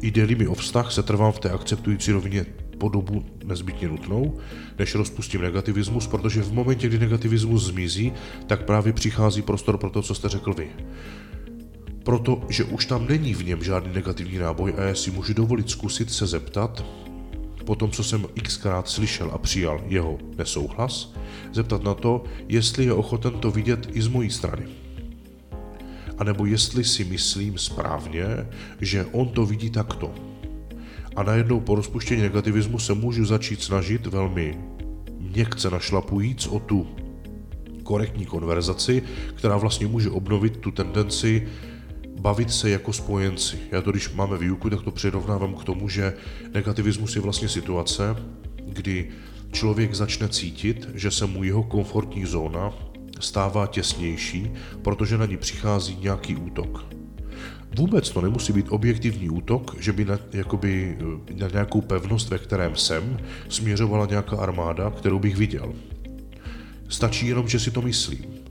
jde 0.02 0.36
mi 0.36 0.48
o 0.48 0.56
vztah, 0.56 0.92
se 0.92 1.04
trvám 1.04 1.32
v 1.32 1.40
té 1.40 1.50
akceptující 1.50 2.12
rovině 2.12 2.46
po 2.82 2.90
dobu 2.90 3.26
nezbytně 3.44 3.88
nutnou, 3.88 4.38
než 4.80 4.96
rozpustím 4.96 5.42
negativismus, 5.42 6.08
protože 6.08 6.42
v 6.42 6.54
momentě, 6.54 6.88
kdy 6.88 7.00
negativismus 7.00 7.66
zmizí, 7.66 8.14
tak 8.48 8.66
právě 8.66 8.94
přichází 8.94 9.42
prostor 9.42 9.78
pro 9.78 9.90
to, 9.90 10.02
co 10.02 10.16
jste 10.16 10.30
řekl 10.30 10.54
vy. 10.54 10.68
Protože 12.04 12.64
už 12.64 12.86
tam 12.86 13.08
není 13.08 13.34
v 13.34 13.46
něm 13.46 13.64
žádný 13.64 13.94
negativní 13.94 14.38
náboj 14.38 14.74
a 14.78 14.82
já 14.82 14.96
si 14.96 15.12
můžu 15.12 15.34
dovolit 15.34 15.70
zkusit 15.70 16.12
se 16.12 16.28
zeptat, 16.28 16.86
po 17.66 17.76
tom, 17.76 17.92
co 17.92 18.04
jsem 18.04 18.26
xkrát 18.44 18.90
slyšel 18.90 19.30
a 19.34 19.38
přijal 19.38 19.82
jeho 19.88 20.18
nesouhlas, 20.38 21.14
zeptat 21.54 21.84
na 21.84 21.94
to, 21.94 22.24
jestli 22.48 22.86
je 22.86 22.94
ochoten 22.94 23.34
to 23.34 23.52
vidět 23.52 23.90
i 23.94 24.02
z 24.02 24.08
mojí 24.08 24.30
strany. 24.30 24.66
A 26.18 26.24
nebo 26.24 26.46
jestli 26.46 26.84
si 26.84 27.04
myslím 27.04 27.58
správně, 27.58 28.26
že 28.82 29.06
on 29.06 29.30
to 29.30 29.46
vidí 29.46 29.70
takto. 29.70 30.31
A 31.16 31.24
najednou 31.24 31.60
po 31.60 31.76
rozpuštění 31.76 32.22
negativismu 32.22 32.80
se 32.80 32.94
můžu 32.94 33.26
začít 33.26 33.64
snažit 33.64 34.06
velmi 34.06 34.58
měkce 35.20 35.70
našlapujíc 35.70 36.48
o 36.48 36.60
tu 36.60 36.88
korektní 37.84 38.26
konverzaci, 38.26 39.04
která 39.36 39.58
vlastně 39.58 39.88
může 39.88 40.10
obnovit 40.10 40.58
tu 40.58 40.72
tendenci 40.72 41.48
bavit 42.20 42.52
se 42.52 42.70
jako 42.70 42.94
spojenci. 42.94 43.60
Já 43.72 43.82
to, 43.82 43.92
když 43.92 44.14
máme 44.14 44.38
výuku, 44.38 44.70
tak 44.70 44.82
to 44.82 44.92
přirovnávám 44.92 45.56
k 45.56 45.64
tomu, 45.64 45.90
že 45.90 46.14
negativismus 46.54 47.16
je 47.16 47.22
vlastně 47.22 47.50
situace, 47.50 48.16
kdy 48.66 49.10
člověk 49.52 49.94
začne 49.94 50.28
cítit, 50.28 50.90
že 50.94 51.12
se 51.12 51.26
mu 51.26 51.44
jeho 51.44 51.64
komfortní 51.64 52.26
zóna 52.26 52.74
stává 53.20 53.68
těsnější, 53.68 54.52
protože 54.82 55.18
na 55.18 55.26
ní 55.26 55.38
přichází 55.38 55.98
nějaký 56.02 56.36
útok. 56.36 56.86
Vůbec 57.78 58.10
to 58.10 58.22
nemusí 58.22 58.54
být 58.54 58.66
objektivní 58.70 59.30
útok, 59.30 59.76
že 59.80 59.92
by 59.92 60.06
na, 60.06 60.20
jakoby, 60.34 60.98
na 61.36 61.48
nějakou 61.48 61.82
pevnost, 61.82 62.30
ve 62.30 62.38
kterém 62.38 62.76
jsem, 62.76 63.20
směřovala 63.50 64.06
nějaká 64.06 64.38
armáda, 64.38 64.92
kterou 64.92 65.20
bych 65.20 65.38
viděl. 65.38 65.74
Stačí 66.90 67.28
jenom, 67.28 67.48
že 67.48 67.60
si 67.60 67.72
to 67.72 67.82
myslím 67.82 68.42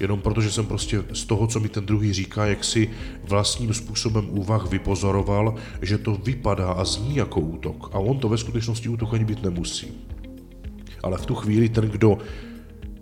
jenom 0.00 0.20
protože 0.20 0.50
jsem 0.50 0.66
prostě 0.66 1.04
z 1.12 1.24
toho, 1.24 1.46
co 1.46 1.60
mi 1.60 1.68
ten 1.68 1.86
druhý 1.86 2.12
říká, 2.12 2.46
jak 2.46 2.64
si 2.64 2.90
vlastním 3.24 3.74
způsobem 3.74 4.26
úvah 4.30 4.70
vypozoroval, 4.70 5.54
že 5.82 5.98
to 5.98 6.14
vypadá 6.14 6.72
a 6.72 6.84
zní 6.84 7.16
jako 7.16 7.40
útok. 7.40 7.90
A 7.92 7.98
on 7.98 8.18
to 8.18 8.28
ve 8.28 8.38
skutečnosti 8.38 8.88
útok 8.88 9.14
ani 9.14 9.24
být 9.24 9.42
nemusí. 9.42 9.86
Ale 11.02 11.18
v 11.18 11.26
tu 11.26 11.34
chvíli 11.34 11.68
ten, 11.68 11.84
kdo 11.84 12.18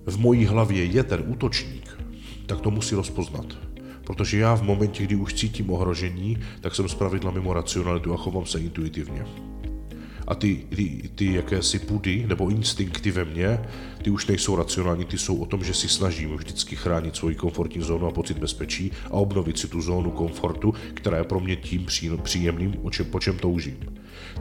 v 0.06 0.18
mojí 0.18 0.46
hlavě 0.46 0.84
je 0.84 1.02
ten 1.02 1.24
útočník, 1.26 1.98
tak 2.46 2.60
to 2.60 2.70
musí 2.70 2.94
rozpoznat. 2.94 3.67
Protože 4.08 4.38
já 4.38 4.54
v 4.54 4.62
momentě, 4.62 5.02
kdy 5.02 5.14
už 5.14 5.34
cítím 5.34 5.70
ohrožení, 5.70 6.38
tak 6.60 6.74
jsem 6.74 6.88
zpravidla 6.88 7.30
mimo 7.30 7.52
racionalitu 7.52 8.14
a 8.14 8.16
chovám 8.16 8.46
se 8.46 8.60
intuitivně 8.60 9.24
a 10.28 10.34
ty, 10.34 10.66
ty, 10.76 11.10
ty 11.14 11.34
jakési 11.34 11.78
pudy 11.78 12.24
nebo 12.28 12.48
instinkty 12.48 13.10
ve 13.10 13.24
mně, 13.24 13.60
ty 14.02 14.10
už 14.10 14.26
nejsou 14.26 14.56
racionální, 14.56 15.04
ty 15.04 15.18
jsou 15.18 15.36
o 15.36 15.46
tom, 15.46 15.64
že 15.64 15.74
si 15.74 15.88
snažím 15.88 16.36
vždycky 16.36 16.76
chránit 16.76 17.16
svoji 17.16 17.34
komfortní 17.34 17.82
zónu 17.82 18.06
a 18.06 18.10
pocit 18.10 18.38
bezpečí 18.38 18.92
a 19.04 19.12
obnovit 19.12 19.58
si 19.58 19.68
tu 19.68 19.80
zónu 19.80 20.10
komfortu, 20.10 20.74
která 20.94 21.18
je 21.18 21.24
pro 21.24 21.40
mě 21.40 21.56
tím 21.56 21.86
příjemným, 22.22 22.74
o 22.82 22.90
čem, 22.90 23.06
po 23.06 23.20
čem 23.20 23.38
toužím. 23.38 23.78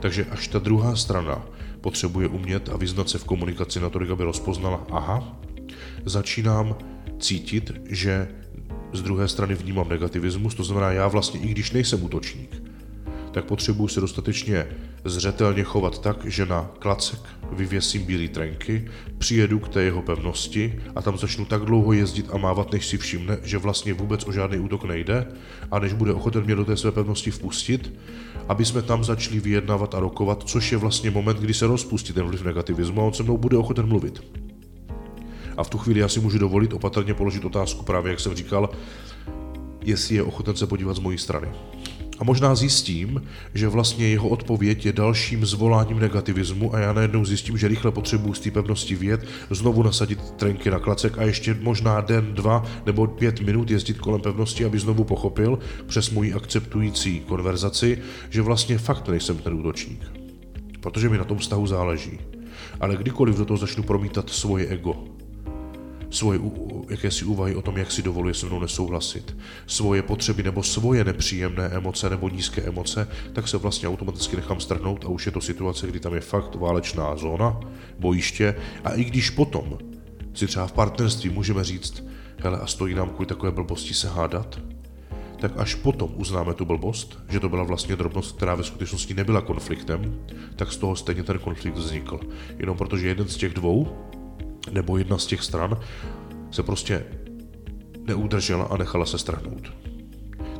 Takže 0.00 0.24
až 0.30 0.48
ta 0.48 0.58
druhá 0.58 0.96
strana 0.96 1.46
potřebuje 1.80 2.28
umět 2.28 2.68
a 2.68 2.76
vyznat 2.76 3.08
se 3.08 3.18
v 3.18 3.24
komunikaci 3.24 3.80
na 3.80 3.90
to, 3.90 4.00
aby 4.12 4.24
rozpoznala, 4.24 4.86
aha, 4.90 5.40
začínám 6.04 6.76
cítit, 7.18 7.72
že 7.90 8.28
z 8.92 9.02
druhé 9.02 9.28
strany 9.28 9.54
vnímám 9.54 9.88
negativismus, 9.88 10.54
to 10.54 10.64
znamená, 10.64 10.92
já 10.92 11.08
vlastně, 11.08 11.40
i 11.40 11.48
když 11.48 11.72
nejsem 11.72 12.04
útočník, 12.04 12.62
tak 13.32 13.44
potřebuji 13.44 13.88
se 13.88 14.00
dostatečně 14.00 14.66
zřetelně 15.04 15.62
chovat 15.62 15.98
tak, 15.98 16.24
že 16.24 16.46
na 16.46 16.70
klacek 16.78 17.20
vyvěsím 17.52 18.02
bílé 18.02 18.28
trenky, 18.28 18.90
přijedu 19.18 19.58
k 19.58 19.68
té 19.68 19.82
jeho 19.82 20.02
pevnosti 20.02 20.80
a 20.94 21.02
tam 21.02 21.18
začnu 21.18 21.44
tak 21.44 21.62
dlouho 21.62 21.92
jezdit 21.92 22.26
a 22.32 22.36
mávat, 22.36 22.72
než 22.72 22.86
si 22.86 22.98
všimne, 22.98 23.38
že 23.42 23.58
vlastně 23.58 23.94
vůbec 23.94 24.26
o 24.26 24.32
žádný 24.32 24.58
útok 24.58 24.84
nejde 24.84 25.26
a 25.70 25.78
než 25.78 25.92
bude 25.92 26.12
ochoten 26.12 26.44
mě 26.44 26.54
do 26.54 26.64
té 26.64 26.76
své 26.76 26.92
pevnosti 26.92 27.30
vpustit, 27.30 27.92
aby 28.48 28.64
jsme 28.64 28.82
tam 28.82 29.04
začali 29.04 29.40
vyjednávat 29.40 29.94
a 29.94 30.00
rokovat, 30.00 30.42
což 30.46 30.72
je 30.72 30.78
vlastně 30.78 31.10
moment, 31.10 31.38
kdy 31.38 31.54
se 31.54 31.66
rozpustí 31.66 32.12
ten 32.12 32.26
vliv 32.26 32.44
negativismu 32.44 33.00
a 33.00 33.04
on 33.04 33.12
se 33.12 33.22
mnou 33.22 33.36
bude 33.36 33.56
ochoten 33.56 33.86
mluvit. 33.86 34.47
A 35.58 35.64
v 35.64 35.70
tu 35.70 35.78
chvíli 35.78 36.00
já 36.00 36.08
si 36.08 36.20
můžu 36.20 36.38
dovolit 36.38 36.72
opatrně 36.72 37.14
položit 37.14 37.44
otázku 37.44 37.84
právě, 37.84 38.10
jak 38.10 38.20
jsem 38.20 38.34
říkal, 38.34 38.70
jestli 39.84 40.14
je 40.14 40.22
ochoten 40.22 40.56
se 40.56 40.66
podívat 40.66 40.96
z 40.96 40.98
mojí 40.98 41.18
strany. 41.18 41.48
A 42.18 42.24
možná 42.24 42.54
zjistím, 42.54 43.22
že 43.54 43.68
vlastně 43.68 44.08
jeho 44.08 44.28
odpověď 44.28 44.86
je 44.86 44.92
dalším 44.92 45.46
zvoláním 45.46 45.98
negativismu 45.98 46.74
a 46.74 46.78
já 46.78 46.92
najednou 46.92 47.24
zjistím, 47.24 47.58
že 47.58 47.68
rychle 47.68 47.90
potřebuji 47.90 48.34
z 48.34 48.40
té 48.40 48.50
pevnosti 48.50 48.94
vět, 48.94 49.26
znovu 49.50 49.82
nasadit 49.82 50.20
trenky 50.30 50.70
na 50.70 50.78
klacek 50.78 51.18
a 51.18 51.22
ještě 51.22 51.56
možná 51.60 52.00
den, 52.00 52.34
dva 52.34 52.64
nebo 52.86 53.06
pět 53.06 53.40
minut 53.40 53.70
jezdit 53.70 53.98
kolem 53.98 54.20
pevnosti, 54.20 54.64
aby 54.64 54.78
znovu 54.78 55.04
pochopil 55.04 55.58
přes 55.86 56.10
moji 56.10 56.32
akceptující 56.34 57.20
konverzaci, 57.20 57.98
že 58.30 58.42
vlastně 58.42 58.78
fakt 58.78 59.08
nejsem 59.08 59.36
ten 59.36 59.54
útočník. 59.54 60.04
Protože 60.80 61.08
mi 61.08 61.18
na 61.18 61.24
tom 61.24 61.38
vztahu 61.38 61.66
záleží. 61.66 62.18
Ale 62.80 62.96
kdykoliv 62.96 63.36
do 63.36 63.44
toho 63.44 63.58
začnu 63.58 63.82
promítat 63.82 64.30
svoje 64.30 64.66
ego, 64.66 65.17
svoje 66.10 66.40
jakési 66.90 67.24
úvahy 67.24 67.54
o 67.54 67.62
tom, 67.62 67.76
jak 67.76 67.92
si 67.92 68.02
dovoluje 68.02 68.34
se 68.34 68.46
mnou 68.46 68.60
nesouhlasit, 68.60 69.36
svoje 69.66 70.02
potřeby 70.02 70.42
nebo 70.42 70.62
svoje 70.62 71.04
nepříjemné 71.04 71.64
emoce 71.64 72.10
nebo 72.10 72.28
nízké 72.28 72.62
emoce, 72.62 73.08
tak 73.32 73.48
se 73.48 73.56
vlastně 73.56 73.88
automaticky 73.88 74.36
nechám 74.36 74.60
strhnout 74.60 75.04
a 75.04 75.08
už 75.08 75.26
je 75.26 75.32
to 75.32 75.40
situace, 75.40 75.86
kdy 75.86 76.00
tam 76.00 76.14
je 76.14 76.20
fakt 76.20 76.54
válečná 76.54 77.16
zóna, 77.16 77.60
bojiště. 77.98 78.54
A 78.84 78.90
i 78.90 79.04
když 79.04 79.30
potom 79.30 79.78
si 80.34 80.46
třeba 80.46 80.66
v 80.66 80.72
partnerství 80.72 81.30
můžeme 81.30 81.64
říct, 81.64 82.04
hele 82.38 82.58
a 82.58 82.66
stojí 82.66 82.94
nám 82.94 83.10
kvůli 83.10 83.26
takové 83.26 83.50
blbosti 83.50 83.94
se 83.94 84.08
hádat, 84.08 84.60
tak 85.40 85.52
až 85.56 85.74
potom 85.74 86.12
uznáme 86.16 86.54
tu 86.54 86.64
blbost, 86.64 87.18
že 87.28 87.40
to 87.40 87.48
byla 87.48 87.64
vlastně 87.64 87.96
drobnost, 87.96 88.36
která 88.36 88.54
ve 88.54 88.64
skutečnosti 88.64 89.14
nebyla 89.14 89.40
konfliktem, 89.40 90.20
tak 90.56 90.72
z 90.72 90.76
toho 90.76 90.96
stejně 90.96 91.22
ten 91.22 91.38
konflikt 91.38 91.76
vznikl. 91.76 92.20
Jenom 92.58 92.76
protože 92.76 93.08
jeden 93.08 93.28
z 93.28 93.36
těch 93.36 93.54
dvou, 93.54 94.07
nebo 94.72 94.98
jedna 94.98 95.18
z 95.18 95.26
těch 95.26 95.42
stran, 95.42 95.80
se 96.50 96.62
prostě 96.62 97.04
neudržela 98.06 98.64
a 98.64 98.76
nechala 98.76 99.06
se 99.06 99.18
strhnout. 99.18 99.72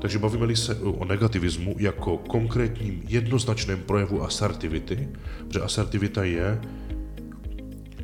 Takže 0.00 0.18
bavíme-li 0.18 0.56
se 0.56 0.74
o 0.74 1.04
negativismu 1.04 1.74
jako 1.78 2.16
konkrétním 2.16 3.02
jednoznačném 3.08 3.80
projevu 3.80 4.22
asertivity, 4.22 5.08
protože 5.46 5.60
asertivita 5.60 6.24
je 6.24 6.60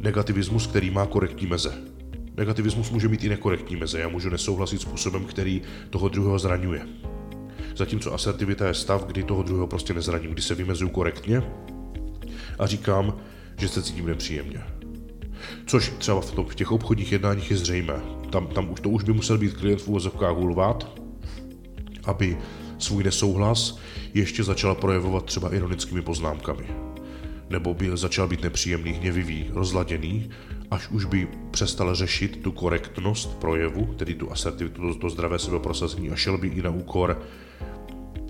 negativismus, 0.01 0.67
který 0.67 0.91
má 0.91 1.07
korektní 1.07 1.47
meze. 1.47 1.75
Negativismus 2.37 2.91
může 2.91 3.09
mít 3.09 3.25
i 3.25 3.29
nekorektní 3.29 3.77
meze. 3.77 4.01
Já 4.01 4.09
můžu 4.09 4.31
nesouhlasit 4.31 4.81
způsobem, 4.81 5.25
který 5.25 5.63
toho 5.91 6.09
druhého 6.09 6.39
zraňuje. 6.39 6.87
Zatímco 7.77 8.15
asertivita 8.15 8.67
je 8.67 8.75
stav, 8.75 9.05
kdy 9.05 9.23
toho 9.23 9.43
druhého 9.43 9.67
prostě 9.67 9.95
nezraním, 9.95 10.31
kdy 10.31 10.43
se 10.43 10.55
vymezuju 10.55 10.91
korektně 10.91 11.43
a 12.59 12.67
říkám, 12.67 13.17
že 13.59 13.69
se 13.69 13.83
cítím 13.83 14.07
nepříjemně. 14.07 14.65
Což 15.67 15.93
třeba 15.99 16.21
v, 16.21 16.31
tom, 16.31 16.47
v 16.47 16.55
těch 16.55 16.73
obchodních 16.73 17.13
jednáních 17.13 17.51
je 17.51 17.57
zřejmé. 17.57 18.01
Tam, 18.31 18.47
tam 18.47 18.71
už 18.71 18.81
to 18.81 18.91
už 18.91 19.05
by 19.05 19.13
musel 19.13 19.39
být 19.39 19.55
klient 19.55 19.83
v 19.83 19.89
úvozovkách 19.89 20.37
hulvát, 20.37 21.01
aby 22.05 22.39
svůj 22.79 23.05
nesouhlas 23.05 23.79
ještě 24.15 24.45
začala 24.45 24.75
projevovat 24.75 25.25
třeba 25.25 25.55
ironickými 25.55 26.03
poznámkami. 26.03 26.65
Nebo 27.51 27.75
by 27.75 27.91
začal 27.95 28.29
být 28.29 28.43
nepříjemný, 28.43 28.93
hněvivý, 28.93 29.51
rozladěný 29.53 30.31
až 30.71 30.89
už 30.89 31.05
by 31.05 31.29
přestal 31.51 31.95
řešit 31.95 32.43
tu 32.43 32.53
korektnost 32.53 33.39
projevu, 33.39 33.95
tedy 33.97 34.15
tu 34.15 34.33
asertivitu, 34.33 34.95
to, 34.95 34.99
to 34.99 35.11
zdravé 35.11 35.39
sebeprosazení 35.39 36.11
a 36.11 36.17
šel 36.17 36.39
by 36.39 36.49
i 36.49 36.63
na 36.63 36.71
úkor 36.71 37.23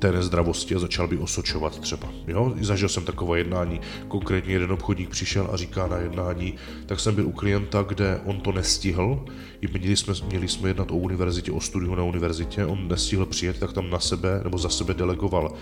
té 0.04 0.12
nezdravosti 0.12 0.74
a 0.74 0.78
začal 0.78 1.08
by 1.08 1.18
osočovat 1.18 1.78
třeba. 1.78 2.08
Jo? 2.26 2.54
Zažil 2.60 2.88
jsem 2.88 3.04
takové 3.04 3.38
jednání, 3.38 3.80
konkrétně 4.08 4.52
jeden 4.52 4.72
obchodník 4.72 5.08
přišel 5.08 5.48
a 5.52 5.56
říká 5.56 5.86
na 5.86 5.96
jednání, 5.96 6.54
tak 6.86 7.00
jsem 7.00 7.14
byl 7.14 7.26
u 7.26 7.32
klienta, 7.32 7.82
kde 7.82 8.20
on 8.24 8.40
to 8.40 8.52
nestihl, 8.52 9.24
měli 9.72 9.96
jsme, 9.96 10.14
měli 10.28 10.48
jsme 10.48 10.68
jednat 10.68 10.90
o 10.90 10.96
univerzitě, 10.96 11.52
o 11.52 11.60
studiu 11.60 11.94
na 11.94 12.02
univerzitě, 12.02 12.66
on 12.66 12.88
nestihl 12.88 13.26
přijet, 13.26 13.58
tak 13.58 13.72
tam 13.72 13.90
na 13.90 13.98
sebe 13.98 14.40
nebo 14.44 14.58
za 14.58 14.68
sebe 14.68 14.94
delegoval 14.94 15.52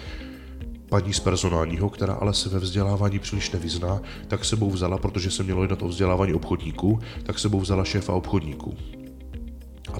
paní 0.88 1.12
z 1.12 1.20
personálního, 1.20 1.90
která 1.90 2.14
ale 2.14 2.35
se 2.35 2.48
ve 2.48 2.59
vzdělávání 2.59 3.18
příliš 3.18 3.50
nevyzná, 3.50 4.00
tak 4.28 4.44
sebou 4.44 4.70
vzala, 4.70 4.98
protože 4.98 5.31
se 5.31 5.42
mělo 5.42 5.62
jednat 5.62 5.83
o 5.83 5.88
vzdělávání 5.88 6.35
obchodníků, 6.35 7.00
tak 7.22 7.38
sebou 7.38 7.61
vzala 7.61 7.85
šéfa 7.85 8.12
obchodníků. 8.12 9.01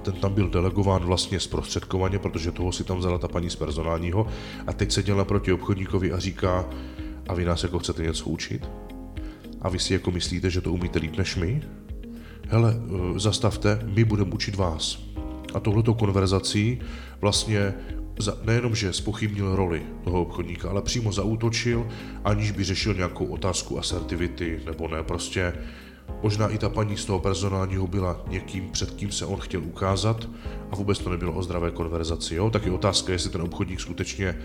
Ten 0.03 0.15
tam 0.15 0.35
byl 0.35 0.49
delegován 0.49 1.03
vlastně 1.03 1.41
zprostředkovaně, 1.41 2.19
protože 2.19 2.53
toho 2.53 2.73
si 2.73 2.85
tam 2.85 2.99
vzala 2.99 3.19
ta 3.19 3.29
paní 3.29 3.51
z 3.51 3.57
personálního 3.57 4.27
a 4.67 4.73
teď 4.73 4.93
seděl 4.93 5.17
naproti 5.17 5.53
obchodníkovi 5.53 6.13
a 6.13 6.19
říká, 6.19 6.69
a 7.29 7.35
vy 7.35 7.45
nás 7.45 7.63
jako 7.63 7.79
chcete 7.79 8.03
něco 8.03 8.25
učit? 8.25 8.69
A 9.61 9.69
vy 9.69 9.79
si 9.79 9.93
jako 9.93 10.11
myslíte, 10.11 10.51
že 10.51 10.61
to 10.61 10.73
umíte 10.73 10.99
líp 10.99 11.17
než 11.17 11.37
my? 11.37 11.63
Hele, 12.49 12.75
eh, 12.77 13.19
zastavte, 13.19 13.81
my 13.85 14.05
budeme 14.05 14.33
učit 14.35 14.57
vás. 14.57 15.03
A 15.55 15.61
tohleto 15.61 15.95
konverzací 15.95 16.81
vlastně 17.21 17.75
za, 18.19 18.37
nejenom, 18.45 18.75
že 18.75 18.93
spochybnil 18.93 19.57
roli 19.57 19.83
toho 20.05 20.23
obchodníka, 20.23 20.71
ale 20.71 20.83
přímo 20.83 21.13
zaútočil, 21.13 21.89
aniž 22.25 22.51
by 22.51 22.65
řešil 22.65 22.95
nějakou 22.95 23.27
otázku 23.27 23.79
asertivity 23.79 24.61
nebo 24.67 24.89
ne. 24.89 25.03
Prostě 25.03 25.53
možná 26.23 26.49
i 26.49 26.59
ta 26.59 26.69
paní 26.69 26.97
z 26.97 27.05
toho 27.05 27.21
personálního 27.21 27.87
byla 27.87 28.25
někým, 28.29 28.71
před 28.71 28.91
kým 28.91 29.13
se 29.13 29.27
on 29.27 29.41
chtěl 29.41 29.63
ukázat 29.65 30.29
a 30.71 30.77
vůbec 30.77 30.99
to 30.99 31.11
nebylo 31.11 31.33
o 31.33 31.43
zdravé 31.43 31.71
konverzaci. 31.71 32.35
Jo? 32.35 32.51
Tak 32.51 32.67
je 32.67 32.73
otázka, 32.73 33.13
jestli 33.13 33.31
ten 33.31 33.43
obchodník 33.43 33.81
skutečně 33.81 34.39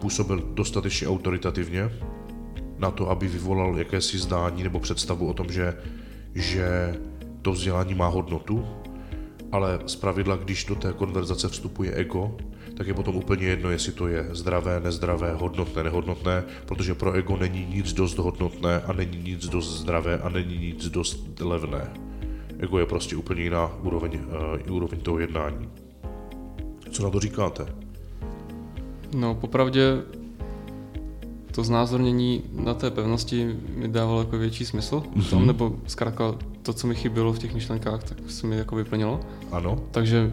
působil 0.00 0.40
dostatečně 0.54 1.08
autoritativně 1.08 1.90
na 2.78 2.90
to, 2.90 3.10
aby 3.10 3.28
vyvolal 3.28 3.78
jakési 3.78 4.18
zdání 4.18 4.62
nebo 4.62 4.80
představu 4.80 5.28
o 5.28 5.34
tom, 5.34 5.52
že, 5.52 5.76
že 6.34 6.94
to 7.42 7.52
vzdělání 7.52 7.94
má 7.94 8.06
hodnotu, 8.06 8.66
ale 9.52 9.80
z 9.86 9.96
pravidla, 9.96 10.36
když 10.36 10.64
do 10.64 10.74
té 10.74 10.92
konverzace 10.92 11.48
vstupuje 11.48 11.92
ego, 11.92 12.36
tak 12.76 12.86
je 12.86 12.94
potom 12.94 13.16
úplně 13.16 13.46
jedno, 13.46 13.70
jestli 13.70 13.92
to 13.92 14.08
je 14.08 14.28
zdravé, 14.32 14.80
nezdravé, 14.80 15.34
hodnotné, 15.34 15.82
nehodnotné, 15.82 16.44
protože 16.66 16.94
pro 16.94 17.12
ego 17.12 17.36
není 17.36 17.66
nic 17.74 17.92
dost 17.92 18.18
hodnotné 18.18 18.80
a 18.80 18.92
není 18.92 19.18
nic 19.18 19.48
dost 19.48 19.80
zdravé 19.80 20.18
a 20.18 20.28
není 20.28 20.58
nic 20.58 20.88
dost 20.88 21.40
levné. 21.40 21.90
Ego 22.58 22.78
je 22.78 22.86
prostě 22.86 23.16
úplně 23.16 23.42
jiná 23.42 23.70
úroveň, 23.82 24.20
uh, 24.66 24.76
úroveň 24.76 25.00
toho 25.00 25.18
jednání. 25.18 25.68
Co 26.90 27.02
na 27.02 27.10
to 27.10 27.20
říkáte? 27.20 27.66
No, 29.14 29.34
popravdě 29.34 30.02
to 31.54 31.64
znázornění 31.64 32.42
na 32.52 32.74
té 32.74 32.90
pevnosti 32.90 33.56
mi 33.76 33.88
dávalo 33.88 34.20
jako 34.20 34.38
větší 34.38 34.64
smysl 34.64 35.02
mm-hmm. 35.16 35.30
tom, 35.30 35.46
nebo 35.46 35.76
zkrátka 35.86 36.34
to, 36.62 36.72
co 36.72 36.86
mi 36.86 36.94
chybělo 36.94 37.32
v 37.32 37.38
těch 37.38 37.54
myšlenkách, 37.54 38.04
tak 38.04 38.18
se 38.30 38.46
mi 38.46 38.56
jako 38.56 38.76
vyplnilo. 38.76 39.20
Ano. 39.52 39.82
Takže 39.90 40.32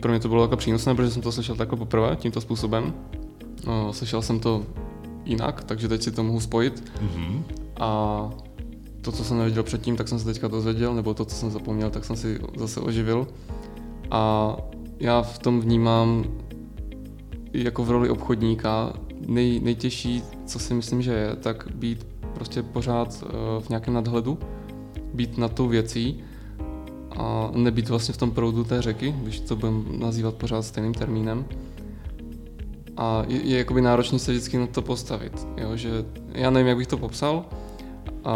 pro 0.00 0.10
mě 0.10 0.20
to 0.20 0.28
bylo 0.28 0.42
jako 0.42 0.56
přínosné, 0.56 0.94
protože 0.94 1.10
jsem 1.10 1.22
to 1.22 1.32
slyšel 1.32 1.56
takhle 1.56 1.78
poprvé 1.78 2.16
tímto 2.16 2.40
způsobem. 2.40 2.94
No, 3.66 3.92
slyšel 3.92 4.22
jsem 4.22 4.40
to 4.40 4.62
jinak, 5.24 5.64
takže 5.64 5.88
teď 5.88 6.02
si 6.02 6.12
to 6.12 6.22
mohu 6.22 6.40
spojit. 6.40 6.92
Mm-hmm. 7.02 7.42
A 7.80 8.30
to, 9.00 9.12
co 9.12 9.24
jsem 9.24 9.38
nevěděl 9.38 9.62
předtím, 9.62 9.96
tak 9.96 10.08
jsem 10.08 10.18
se 10.18 10.24
teďka 10.24 10.48
dozvěděl, 10.48 10.94
nebo 10.94 11.14
to, 11.14 11.24
co 11.24 11.34
jsem 11.34 11.50
zapomněl, 11.50 11.90
tak 11.90 12.04
jsem 12.04 12.16
si 12.16 12.40
zase 12.56 12.80
oživil. 12.80 13.26
A 14.10 14.56
já 15.00 15.22
v 15.22 15.38
tom 15.38 15.60
vnímám 15.60 16.24
jako 17.52 17.84
v 17.84 17.90
roli 17.90 18.10
obchodníka 18.10 18.92
nej, 19.26 19.60
nejtěžší, 19.60 20.22
co 20.46 20.58
si 20.58 20.74
myslím, 20.74 21.02
že 21.02 21.12
je, 21.12 21.36
tak 21.36 21.68
být 21.74 22.06
prostě 22.34 22.62
pořád 22.62 23.22
uh, 23.22 23.62
v 23.62 23.68
nějakém 23.68 23.94
nadhledu, 23.94 24.38
být 25.14 25.38
nad 25.38 25.52
tou 25.52 25.68
věcí 25.68 26.20
a 27.22 27.50
nebýt 27.54 27.88
vlastně 27.88 28.14
v 28.14 28.16
tom 28.16 28.30
proudu 28.30 28.64
té 28.64 28.82
řeky, 28.82 29.14
když 29.22 29.40
to 29.40 29.56
budeme 29.56 29.82
nazývat 29.98 30.34
pořád 30.34 30.62
stejným 30.62 30.94
termínem. 30.94 31.44
A 32.96 33.22
je, 33.28 33.42
je 33.42 33.58
jakoby 33.58 33.80
náročný 33.80 34.18
se 34.18 34.32
vždycky 34.32 34.58
na 34.58 34.66
to 34.66 34.82
postavit, 34.82 35.46
jo? 35.56 35.76
že 35.76 36.04
já 36.32 36.50
nevím, 36.50 36.68
jak 36.68 36.76
bych 36.76 36.86
to 36.86 36.98
popsal, 36.98 37.44
a, 38.24 38.32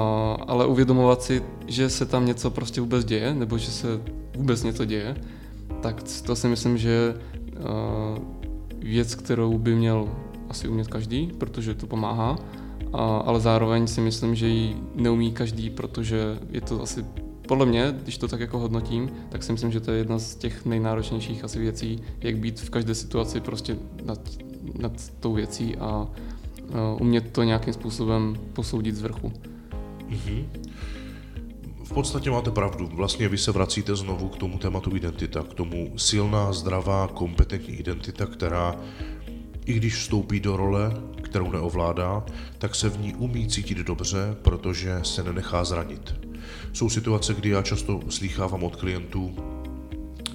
ale 0.47 0.67
uvědomovat 0.67 1.23
si, 1.23 1.43
že 1.67 1.91
se 1.91 2.07
tam 2.07 2.27
něco 2.27 2.51
prostě 2.51 2.81
vůbec 2.81 3.05
děje, 3.05 3.35
nebo 3.35 3.59
že 3.59 3.71
se 3.71 4.01
vůbec 4.37 4.63
něco 4.63 4.85
děje, 4.85 5.17
tak 5.81 6.03
to 6.27 6.37
si 6.37 6.49
myslím, 6.49 6.79
že 6.79 6.89
je 6.89 7.15
věc, 8.79 9.15
kterou 9.15 9.59
by 9.59 9.75
měl 9.75 10.09
asi 10.49 10.69
umět 10.69 10.89
každý, 10.89 11.33
protože 11.39 11.75
to 11.75 11.87
pomáhá, 11.87 12.39
a, 12.93 13.19
ale 13.19 13.41
zároveň 13.41 13.87
si 13.87 14.01
myslím, 14.01 14.35
že 14.35 14.49
ji 14.49 14.77
neumí 14.95 15.33
každý, 15.33 15.71
protože 15.71 16.39
je 16.51 16.61
to 16.61 16.83
asi 16.83 17.05
podle 17.47 17.67
mě, 17.67 17.95
když 18.03 18.19
to 18.19 18.29
tak 18.29 18.41
jako 18.41 18.59
hodnotím, 18.59 19.11
tak 19.29 19.43
si 19.43 19.53
myslím, 19.53 19.73
že 19.73 19.81
to 19.81 19.91
je 19.91 19.99
jedna 19.99 20.19
z 20.19 20.35
těch 20.35 20.65
nejnáročnějších 20.65 21.45
asi 21.45 21.59
věcí, 21.59 22.03
jak 22.21 22.37
být 22.37 22.61
v 22.61 22.71
každé 22.71 22.95
situaci 22.95 23.41
prostě 23.41 23.77
nad, 24.05 24.21
nad 24.79 24.93
tou 25.21 25.33
věcí 25.33 25.77
a 25.77 26.07
uh, 26.69 27.03
umět 27.03 27.33
to 27.33 27.43
nějakým 27.43 27.73
způsobem 27.73 28.37
posoudit 28.53 28.95
z 28.95 29.03
vrchu. 29.03 29.33
Mm-hmm. 30.11 30.45
V 31.85 31.93
podstatě 31.93 32.31
máte 32.31 32.51
pravdu. 32.51 32.91
Vlastně 32.95 33.29
vy 33.29 33.39
se 33.39 33.53
vracíte 33.53 33.97
znovu 33.97 34.29
k 34.29 34.37
tomu 34.37 34.59
tématu 34.59 34.97
identita, 34.97 35.43
k 35.43 35.55
tomu 35.55 35.93
silná, 35.97 36.53
zdravá, 36.53 37.09
kompetentní 37.09 37.75
identita, 37.75 38.27
která 38.27 38.77
i 39.65 39.73
když 39.73 39.95
vstoupí 39.95 40.41
do 40.41 40.57
role, 40.57 40.93
kterou 41.23 41.51
neovládá, 41.51 42.25
tak 42.59 42.75
se 42.75 42.89
v 42.89 43.01
ní 43.01 43.15
umí 43.15 43.49
cítit 43.49 43.79
dobře, 43.79 44.37
protože 44.43 44.99
se 45.03 45.23
nenechá 45.23 45.65
zranit. 45.65 46.26
Jsou 46.73 46.91
situace, 46.91 47.35
kdy 47.35 47.49
já 47.49 47.63
často 47.63 48.01
slýchávám 48.09 48.63
od 48.63 48.77
klientů 48.77 49.35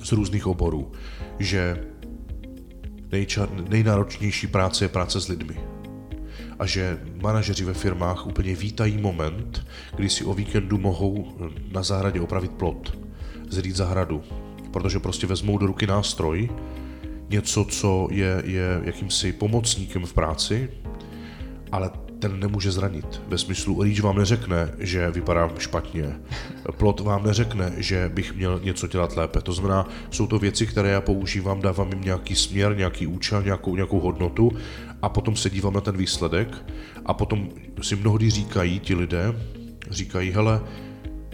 z 0.03 0.11
různých 0.11 0.47
oborů, 0.47 0.91
že 1.39 1.83
nejča- 3.09 3.69
nejnáročnější 3.69 4.47
práce 4.47 4.85
je 4.85 4.89
práce 4.89 5.21
s 5.21 5.27
lidmi. 5.27 5.55
A 6.59 6.65
že 6.65 6.99
manažeři 7.21 7.65
ve 7.65 7.73
firmách 7.73 8.27
úplně 8.27 8.55
vítají 8.55 8.97
moment, 8.97 9.67
kdy 9.95 10.09
si 10.09 10.23
o 10.23 10.33
víkendu 10.33 10.77
mohou 10.77 11.33
na 11.71 11.83
zahradě 11.83 12.21
opravit 12.21 12.51
plot, 12.51 12.97
zrít 13.49 13.75
zahradu, 13.75 14.23
protože 14.71 14.99
prostě 14.99 15.27
vezmou 15.27 15.57
do 15.57 15.67
ruky 15.67 15.87
nástroj, 15.87 16.49
něco, 17.29 17.65
co 17.65 18.07
je, 18.11 18.43
je 18.45 18.81
jakýmsi 18.83 19.33
pomocníkem 19.33 20.05
v 20.05 20.13
práci, 20.13 20.69
ale 21.71 21.91
ten 22.21 22.39
nemůže 22.39 22.71
zranit. 22.71 23.21
Ve 23.27 23.37
smyslu, 23.37 23.83
rýč 23.83 23.99
vám 23.99 24.17
neřekne, 24.17 24.73
že 24.79 25.11
vypadám 25.11 25.51
špatně. 25.57 26.19
Plot 26.77 26.99
vám 26.99 27.23
neřekne, 27.23 27.73
že 27.77 28.11
bych 28.13 28.35
měl 28.35 28.59
něco 28.63 28.87
dělat 28.87 29.17
lépe. 29.17 29.41
To 29.41 29.53
znamená, 29.53 29.89
jsou 30.11 30.27
to 30.27 30.39
věci, 30.39 30.67
které 30.67 30.89
já 30.89 31.01
používám, 31.01 31.61
dávám 31.61 31.89
jim 31.89 32.01
nějaký 32.01 32.35
směr, 32.35 32.77
nějaký 32.77 33.07
účel, 33.07 33.43
nějakou, 33.43 33.75
nějakou 33.75 33.99
hodnotu 33.99 34.51
a 35.01 35.09
potom 35.09 35.35
se 35.35 35.49
dívám 35.49 35.73
na 35.73 35.81
ten 35.81 35.97
výsledek 35.97 36.65
a 37.05 37.13
potom 37.13 37.49
si 37.81 37.95
mnohdy 37.95 38.29
říkají 38.29 38.79
ti 38.79 38.95
lidé, 38.95 39.33
říkají, 39.89 40.31
hele, 40.31 40.61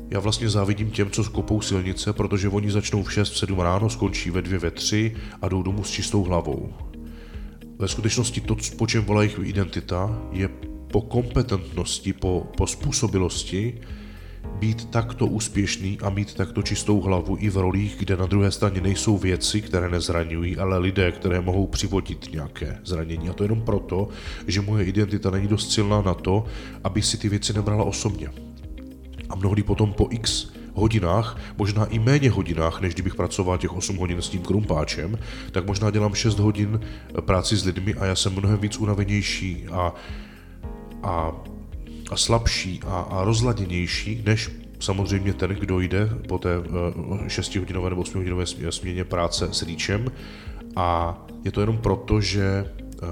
já 0.10 0.20
vlastně 0.20 0.50
závidím 0.50 0.92
těm, 0.92 1.10
co 1.10 1.24
kopou 1.24 1.62
silnice, 1.62 2.14
protože 2.14 2.50
oni 2.50 2.72
začnou 2.72 3.04
v 3.04 3.14
6, 3.14 3.30
v 3.30 3.38
7 3.38 3.60
ráno, 3.60 3.90
skončí 3.90 4.32
ve 4.32 4.42
2, 4.42 4.60
ve 4.60 4.72
3 4.72 5.16
a 5.42 5.48
jdou 5.48 5.64
domů 5.64 5.84
s 5.84 5.92
čistou 5.92 6.24
hlavou. 6.24 6.74
Ve 7.80 7.88
skutečnosti 7.88 8.42
to, 8.42 8.56
po 8.78 8.88
čem 8.88 9.04
volá 9.04 9.22
jejich 9.22 9.40
identita, 9.44 10.22
je 10.32 10.50
po 10.92 11.02
kompetentnosti, 11.02 12.14
po, 12.14 12.48
po 12.58 12.68
způsobilosti 12.68 13.82
být 14.60 14.86
takto 14.86 15.28
úspěšný 15.28 16.00
a 16.02 16.10
mít 16.10 16.34
takto 16.34 16.62
čistou 16.62 17.02
hlavu 17.02 17.38
i 17.40 17.50
v 17.50 17.58
rolích, 17.58 17.96
kde 18.00 18.18
na 18.18 18.26
druhé 18.26 18.52
straně 18.52 18.82
nejsou 18.82 19.18
věci, 19.18 19.62
které 19.62 19.90
nezraňují, 19.90 20.58
ale 20.58 20.78
lidé, 20.78 21.12
které 21.12 21.42
mohou 21.42 21.68
přivodit 21.68 22.30
nějaké 22.32 22.80
zranění. 22.84 23.30
A 23.30 23.34
to 23.34 23.44
jenom 23.44 23.62
proto, 23.62 24.08
že 24.48 24.62
moje 24.62 24.86
identita 24.86 25.30
není 25.30 25.48
dost 25.48 25.72
silná 25.72 26.02
na 26.02 26.14
to, 26.14 26.46
aby 26.84 27.02
si 27.02 27.18
ty 27.18 27.30
věci 27.30 27.54
nebrala 27.54 27.84
osobně. 27.84 28.30
A 29.30 29.36
mnohdy 29.36 29.64
potom 29.64 29.94
po 29.94 30.08
x 30.12 30.48
hodinách, 30.74 31.38
možná 31.58 31.86
i 31.86 32.00
méně 32.00 32.30
hodinách, 32.30 32.82
než 32.82 32.94
kdybych 32.94 33.16
pracoval 33.16 33.58
těch 33.58 33.74
8 33.74 33.98
hodin 33.98 34.22
s 34.22 34.30
tím 34.30 34.42
krumpáčem, 34.42 35.20
tak 35.52 35.66
možná 35.66 35.92
dělám 35.92 36.14
6 36.14 36.40
hodin 36.40 36.80
práci 37.22 37.58
s 37.58 37.66
lidmi 37.66 37.94
a 37.94 38.06
já 38.06 38.16
jsem 38.16 38.34
mnohem 38.34 38.60
víc 38.60 38.78
unavenější 38.78 39.66
a, 39.72 39.94
a, 41.08 41.32
a 42.12 42.18
slabší 42.18 42.80
a, 42.86 43.00
a 43.00 43.24
rozladěnější, 43.24 44.24
než 44.26 44.52
samozřejmě 44.80 45.34
ten, 45.34 45.50
kdo 45.50 45.80
jde 45.80 46.10
po 46.28 46.38
té 46.38 46.60
6-hodinové 47.28 47.88
eh, 47.88 47.90
nebo 47.90 48.02
8-hodinové 48.02 48.72
směně 48.72 49.04
práce 49.04 49.48
s 49.52 49.62
rýčem. 49.64 50.12
A 50.76 51.18
je 51.44 51.52
to 51.52 51.62
jenom 51.62 51.78
proto, 51.78 52.22
že 52.22 52.44
eh, 52.44 53.08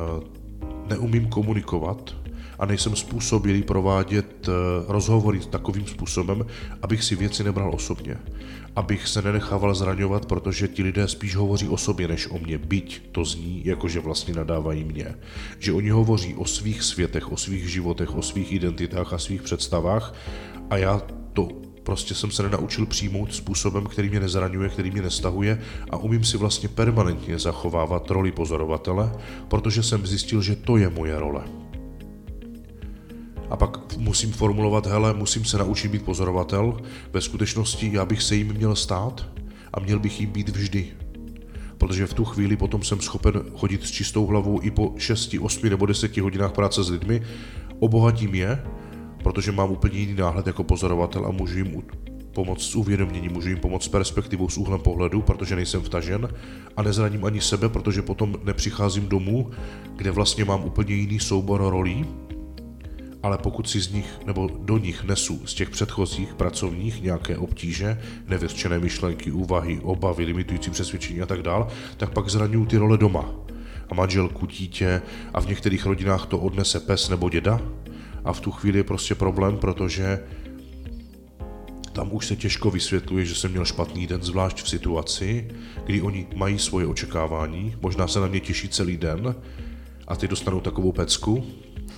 neumím 0.88 1.30
komunikovat 1.30 2.16
a 2.60 2.66
nejsem 2.66 2.96
způsobilý 2.96 3.64
provádět 3.64 4.48
eh, 4.48 4.52
rozhovory 4.88 5.40
takovým 5.40 5.88
způsobem, 5.88 6.46
abych 6.82 7.04
si 7.04 7.16
věci 7.16 7.44
nebral 7.44 7.72
osobně. 7.74 8.18
Abych 8.76 9.08
se 9.08 9.22
nenechával 9.22 9.76
zraňovat, 9.76 10.26
protože 10.26 10.68
ti 10.68 10.84
lidé 10.84 11.08
spíš 11.08 11.36
hovoří 11.36 11.68
o 11.68 11.78
sobě 11.78 12.08
než 12.08 12.28
o 12.32 12.40
mně, 12.40 12.58
byť 12.58 13.02
to 13.12 13.26
zní, 13.26 13.62
jakože 13.66 14.00
vlastně 14.00 14.34
nadávají 14.34 14.84
mě. 14.84 15.16
Že 15.60 15.74
oni 15.74 15.90
hovoří 15.90 16.36
o 16.36 16.46
svých 16.46 16.84
světech, 16.84 17.32
o 17.32 17.38
svých 17.38 17.70
životech, 17.70 18.16
o 18.16 18.22
svých 18.22 18.52
identitách 18.52 19.14
a 19.14 19.18
svých 19.18 19.42
představách 19.42 20.14
a 20.70 20.78
já 20.78 21.02
to 21.34 21.48
prostě 21.84 22.16
jsem 22.16 22.32
se 22.32 22.44
nenaučil 22.44 22.86
přijmout 22.86 23.34
způsobem, 23.34 23.86
který 23.86 24.10
mě 24.10 24.20
nezraňuje, 24.20 24.70
který 24.70 24.92
mě 24.92 25.02
nestahuje 25.02 25.62
a 25.90 25.98
umím 25.98 26.24
si 26.24 26.38
vlastně 26.38 26.70
permanentně 26.70 27.40
zachovávat 27.40 28.12
roli 28.12 28.32
pozorovatele, 28.32 29.12
protože 29.48 29.84
jsem 29.84 30.08
zjistil, 30.08 30.42
že 30.42 30.56
to 30.56 30.78
je 30.78 30.90
moje 30.90 31.20
role 31.20 31.65
a 33.50 33.58
pak 33.58 33.98
musím 33.98 34.32
formulovat, 34.32 34.86
hele, 34.86 35.14
musím 35.14 35.46
se 35.46 35.58
naučit 35.58 35.88
být 35.88 36.06
pozorovatel, 36.06 36.78
ve 37.14 37.22
skutečnosti 37.22 37.90
já 37.94 38.06
bych 38.06 38.24
se 38.24 38.36
jim 38.36 38.54
měl 38.54 38.76
stát 38.76 39.28
a 39.74 39.80
měl 39.80 40.00
bych 40.00 40.22
jim 40.22 40.32
být 40.32 40.50
vždy. 40.50 40.88
Protože 41.78 42.08
v 42.08 42.14
tu 42.14 42.26
chvíli 42.26 42.58
potom 42.58 42.84
jsem 42.84 43.02
schopen 43.02 43.44
chodit 43.56 43.84
s 43.84 43.92
čistou 43.92 44.26
hlavou 44.26 44.62
i 44.62 44.72
po 44.72 44.94
6, 44.98 45.36
8 45.42 45.70
nebo 45.70 45.86
10 45.86 46.18
hodinách 46.18 46.52
práce 46.52 46.84
s 46.84 46.90
lidmi, 46.90 47.22
obohatím 47.80 48.36
je, 48.36 48.64
protože 49.24 49.52
mám 49.52 49.72
úplně 49.72 50.00
jiný 50.00 50.14
náhled 50.14 50.48
jako 50.48 50.64
pozorovatel 50.64 51.26
a 51.26 51.32
můžu 51.32 51.58
jim 51.58 51.84
pomoct 52.32 52.64
s 52.64 52.76
uvědoměním, 52.76 53.32
můžu 53.32 53.50
jim 53.50 53.60
pomoct 53.60 53.84
s 53.84 53.88
perspektivou, 53.88 54.50
s 54.50 54.58
úhlem 54.58 54.80
pohledu, 54.80 55.22
protože 55.22 55.56
nejsem 55.56 55.82
vtažen 55.82 56.30
a 56.78 56.84
nezraním 56.84 57.26
ani 57.26 57.42
sebe, 57.42 57.70
protože 57.70 58.02
potom 58.02 58.36
nepřicházím 58.44 59.08
domů, 59.08 59.52
kde 59.96 60.12
vlastně 60.12 60.46
mám 60.46 60.64
úplně 60.64 60.96
jiný 60.96 61.20
soubor 61.20 61.62
rolí, 61.62 62.06
ale 63.26 63.38
pokud 63.38 63.70
si 63.70 63.82
z 63.82 63.92
nich 63.92 64.20
nebo 64.26 64.50
do 64.60 64.78
nich 64.78 65.04
nesu 65.04 65.42
z 65.46 65.54
těch 65.54 65.70
předchozích 65.70 66.34
pracovních 66.34 67.02
nějaké 67.02 67.38
obtíže, 67.38 68.02
nevyřčené 68.28 68.80
myšlenky, 68.80 69.32
úvahy, 69.32 69.80
obavy, 69.84 70.26
limitující 70.26 70.72
přesvědčení 70.72 71.22
a 71.22 71.26
tak 71.26 71.42
dál, 71.42 71.68
tak 71.98 72.14
pak 72.14 72.30
zraňuju 72.30 72.66
ty 72.66 72.78
role 72.78 72.98
doma. 72.98 73.26
A 73.90 73.94
manželku, 73.94 74.46
dítě 74.46 75.02
a 75.34 75.42
v 75.42 75.48
některých 75.48 75.86
rodinách 75.86 76.26
to 76.26 76.40
odnese 76.40 76.80
pes 76.80 77.10
nebo 77.10 77.30
děda. 77.30 77.62
A 78.24 78.34
v 78.34 78.40
tu 78.40 78.52
chvíli 78.52 78.78
je 78.78 78.84
prostě 78.84 79.16
problém, 79.16 79.58
protože 79.58 80.20
tam 81.94 82.10
už 82.14 82.28
se 82.28 82.36
těžko 82.36 82.72
vysvětluje, 82.72 83.26
že 83.26 83.36
jsem 83.36 83.52
měl 83.52 83.66
špatný 83.66 84.08
den, 84.08 84.22
zvlášť 84.22 84.64
v 84.64 84.70
situaci, 84.70 85.48
kdy 85.86 86.02
oni 86.02 86.28
mají 86.36 86.60
svoje 86.60 86.88
očekávání, 86.88 87.76
možná 87.82 88.08
se 88.08 88.20
na 88.20 88.28
mě 88.28 88.40
těší 88.40 88.70
celý 88.70 88.98
den 88.98 89.36
a 90.08 90.16
ty 90.16 90.28
dostanou 90.28 90.62
takovou 90.62 90.92
pecku, 90.92 91.46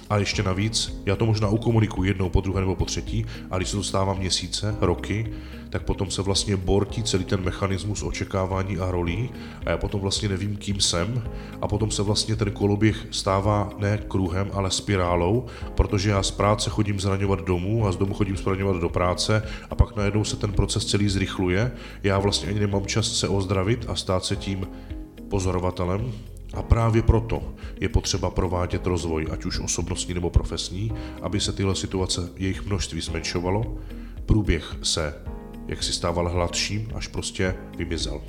a 0.09 0.17
ještě 0.17 0.43
navíc, 0.43 1.01
já 1.05 1.15
to 1.15 1.25
možná 1.25 1.47
ukomunikuji 1.47 2.09
jednou, 2.09 2.29
po 2.29 2.41
druhé 2.41 2.61
nebo 2.61 2.75
po 2.75 2.85
třetí, 2.85 3.25
a 3.51 3.57
když 3.57 3.69
se 3.69 3.77
to 3.77 3.83
stává 3.83 4.13
měsíce, 4.13 4.75
roky, 4.81 5.33
tak 5.69 5.83
potom 5.83 6.11
se 6.11 6.21
vlastně 6.21 6.57
bortí 6.57 7.03
celý 7.03 7.23
ten 7.23 7.43
mechanismus 7.43 8.03
očekávání 8.03 8.77
a 8.77 8.91
rolí 8.91 9.29
a 9.65 9.69
já 9.69 9.77
potom 9.77 10.01
vlastně 10.01 10.29
nevím, 10.29 10.57
kým 10.57 10.81
jsem 10.81 11.23
a 11.61 11.67
potom 11.67 11.91
se 11.91 12.03
vlastně 12.03 12.35
ten 12.35 12.51
koloběh 12.51 13.07
stává 13.11 13.69
ne 13.77 13.99
kruhem, 14.07 14.49
ale 14.53 14.71
spirálou, 14.71 15.45
protože 15.75 16.09
já 16.09 16.23
z 16.23 16.31
práce 16.31 16.69
chodím 16.69 16.99
zraňovat 16.99 17.45
domů 17.45 17.87
a 17.87 17.91
z 17.91 17.95
domu 17.95 18.13
chodím 18.13 18.37
zraňovat 18.37 18.81
do 18.81 18.89
práce 18.89 19.43
a 19.69 19.75
pak 19.75 19.95
najednou 19.95 20.23
se 20.23 20.35
ten 20.35 20.51
proces 20.51 20.85
celý 20.85 21.09
zrychluje. 21.09 21.71
Já 22.03 22.19
vlastně 22.19 22.49
ani 22.49 22.59
nemám 22.59 22.85
čas 22.85 23.13
se 23.13 23.27
ozdravit 23.27 23.85
a 23.87 23.95
stát 23.95 24.25
se 24.25 24.35
tím 24.35 24.67
pozorovatelem, 25.29 26.11
a 26.53 26.61
právě 26.61 27.01
proto 27.01 27.53
je 27.79 27.89
potřeba 27.89 28.29
provádět 28.29 28.87
rozvoj, 28.87 29.27
ať 29.31 29.45
už 29.45 29.59
osobnostní 29.59 30.13
nebo 30.13 30.29
profesní, 30.29 30.91
aby 31.21 31.39
se 31.39 31.53
tyhle 31.53 31.75
situace, 31.75 32.29
jejich 32.35 32.65
množství 32.65 33.01
zmenšovalo, 33.01 33.77
průběh 34.25 34.75
se 34.83 35.13
jak 35.67 35.83
si 35.83 35.93
stával 35.93 36.29
hladším, 36.29 36.91
až 36.95 37.07
prostě 37.07 37.55
vymizel. 37.77 38.21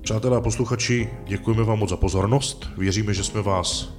Přátelé 0.00 0.36
a 0.36 0.40
posluchači, 0.40 1.08
děkujeme 1.26 1.64
vám 1.64 1.78
moc 1.78 1.90
za 1.90 1.96
pozornost. 1.96 2.68
Věříme, 2.78 3.14
že 3.14 3.24
jsme 3.24 3.42
vás 3.42 3.94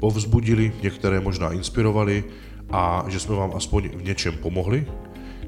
povzbudili, 0.00 0.72
některé 0.82 1.20
možná 1.20 1.52
inspirovali 1.52 2.24
a 2.70 3.04
že 3.08 3.20
jsme 3.20 3.34
vám 3.34 3.52
aspoň 3.54 3.88
v 3.88 4.02
něčem 4.02 4.36
pomohli. 4.36 4.86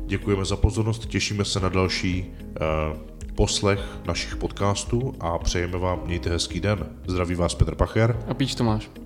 Děkujeme 0.06 0.44
za 0.44 0.56
pozornost, 0.56 1.06
těšíme 1.06 1.44
se 1.44 1.60
na 1.60 1.68
další 1.68 2.24
uh, 2.26 3.11
poslech 3.34 3.80
našich 4.06 4.36
podcastů 4.36 5.14
a 5.20 5.38
přejeme 5.38 5.78
vám, 5.78 6.00
mějte 6.04 6.30
hezký 6.30 6.60
den. 6.60 6.86
Zdraví 7.06 7.34
vás 7.34 7.54
Petr 7.54 7.74
Pacher 7.74 8.24
a 8.28 8.34
Píč 8.34 8.54
Tomáš. 8.54 9.01